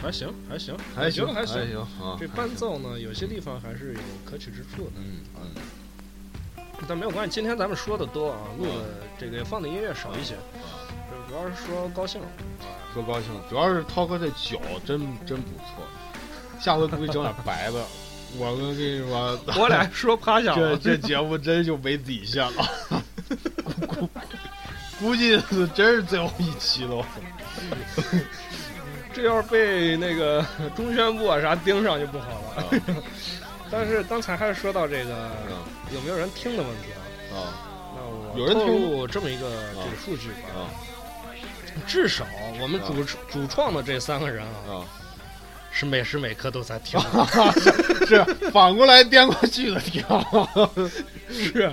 [0.00, 2.16] 还行还行，还行还还行啊。
[2.18, 7.34] 这伴奏呢，有些地方还是有可取之处的，嗯嗯但没有关系。
[7.34, 8.84] 今天咱们说的多啊，录的
[9.18, 10.34] 这个放的音乐少一些，
[11.28, 12.20] 主要是说高兴。
[12.94, 15.84] 说高兴，主要是涛哥这脚真真不错，
[16.60, 17.84] 下回估计整点白的。
[18.38, 22.70] 我们跟你说，我俩说趴下这了，这节目真就没底线了，
[23.88, 24.08] 估
[25.00, 27.04] 估计是真是最后一期了。
[29.18, 30.44] 这要是被那个
[30.76, 32.64] 中宣部啊啥盯上就不好了。
[33.70, 35.14] 但是刚才还是说到这个
[35.50, 35.56] 嗯
[35.92, 36.92] 有没有人听的问题
[37.32, 37.36] 啊？
[37.36, 37.66] 啊
[37.96, 40.70] 那我有人听透露这么一个这个数据吧，啊
[41.86, 42.24] 至少
[42.60, 44.84] 我们主主创的这三个人啊，啊！
[45.70, 46.98] 是每时每刻都在听。
[48.06, 50.02] 是反过来颠过去的听，
[51.28, 51.72] 是，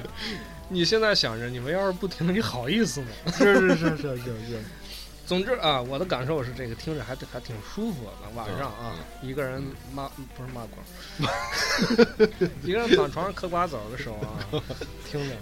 [0.69, 3.07] 你现在想着你们要是不听，你好意思吗？
[3.37, 4.63] 是是是是是是，
[5.25, 8.29] 总之啊，我的感受是这个听着还还挺舒服的。
[8.35, 9.63] 晚上啊，一个人
[9.93, 11.29] 骂不是骂光，
[12.63, 14.39] 一个人躺床上嗑瓜子儿的时候啊，
[15.09, 15.35] 听着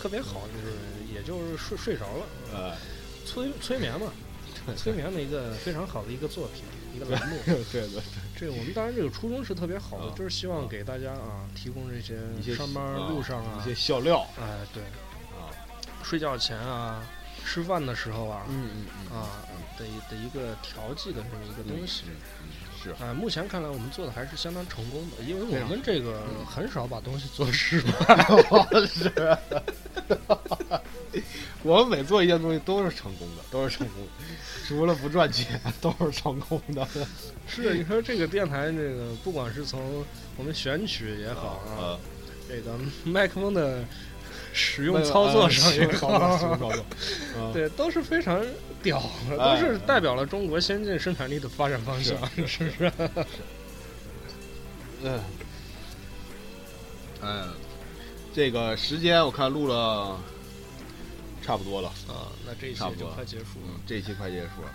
[0.00, 0.76] 特别好，就是
[1.12, 2.76] 也就是睡睡着了，啊，
[3.26, 4.12] 催催眠嘛，
[4.76, 6.62] 催眠的一个非常好的一个作品，
[6.94, 7.36] 一个栏目。
[7.44, 8.02] 对对对，
[8.36, 14.24] 这个我们当然这个初衷是特别好的啊，就是希望给大家啊提供这些上班路上啊一些笑料。
[14.40, 14.82] 哎对
[15.34, 15.50] 啊，
[16.04, 17.02] 睡觉前啊，
[17.48, 19.28] 吃饭的时候啊，嗯嗯嗯啊
[19.78, 22.02] 的一的一个调剂的这么一个东西。
[22.06, 22.12] 嗯
[22.80, 27.90] 是啊，目前看来我们做的还是相当成功的，因为我们这个很少把东西做失败。
[28.86, 29.12] 是，
[31.64, 34.10] 我们每做一件东西都是成功的，都是成功的，
[34.64, 36.86] 除了不赚钱都是成功的。
[37.48, 40.04] 是，你说这个电台，这个不管是从
[40.36, 42.00] 我们选曲也好啊，呃，
[42.48, 43.84] 这个麦克风的
[44.58, 46.84] 使用操作上也操作，好，操作，
[47.38, 48.44] 嗯，对，都是非常
[48.82, 49.00] 屌
[49.30, 49.54] 的，哎。
[49.60, 52.92] 都是代表了中国先进生产力的发展方向，是不是？
[55.04, 55.20] 嗯，
[57.22, 57.48] 嗯，
[58.34, 60.18] 这个时间我看录了
[61.40, 63.68] 差不多了，啊，那这一期就快结束了。
[63.68, 64.70] 嗯，，这一期快结束了，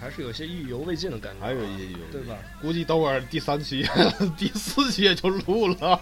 [0.00, 2.36] 还是有些意犹未尽的感觉，还有一些有，对吧？
[2.62, 3.86] 估计等会儿第三期、
[4.38, 6.00] 第四期也就录了。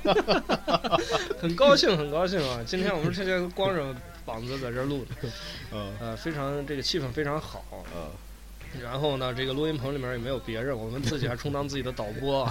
[1.41, 2.61] 很高兴，很高兴啊！
[2.65, 3.95] 今天我们这些光着
[4.25, 5.29] 膀子在这录的，
[5.73, 7.65] 嗯呃，非常这个气氛非常好。
[7.97, 12.49] 嗯，然后呢，这个录音棚里面也没有别人，我们自己还充当自己的导播。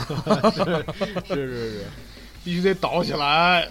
[1.25, 1.85] 是是是，
[2.43, 3.69] 必须得导起来。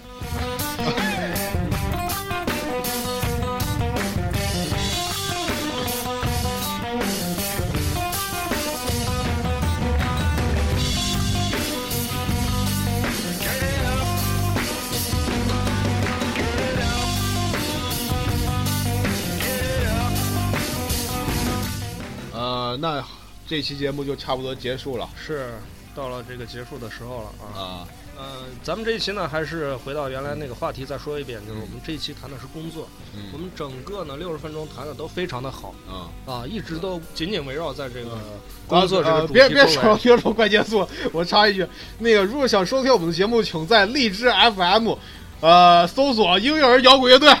[22.67, 23.03] 呃，那
[23.47, 25.53] 这期节目就差不多结束了是
[25.95, 27.45] 到了这个结束的时候了啊。
[27.57, 27.87] 啊。
[28.19, 39.95] 呃，咱们这一期呢，还是回到原来那个话题再说一遍，就是嗯我们这一期谈的是工作，嗯我们整个呢六十分钟谈的都非常的好啊，啊，一直都紧紧围绕在这个嗯工作这呃个主题别别说。
[39.97, 41.67] 别说快结束，我插一句，
[41.99, 44.95] 那个如果想收听我们的节目，请在荔枝 FM，
[45.41, 47.31] 呃，搜索“婴幼儿摇滚乐队”。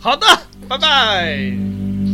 [0.00, 0.26] 好的，
[0.66, 2.13] 拜拜。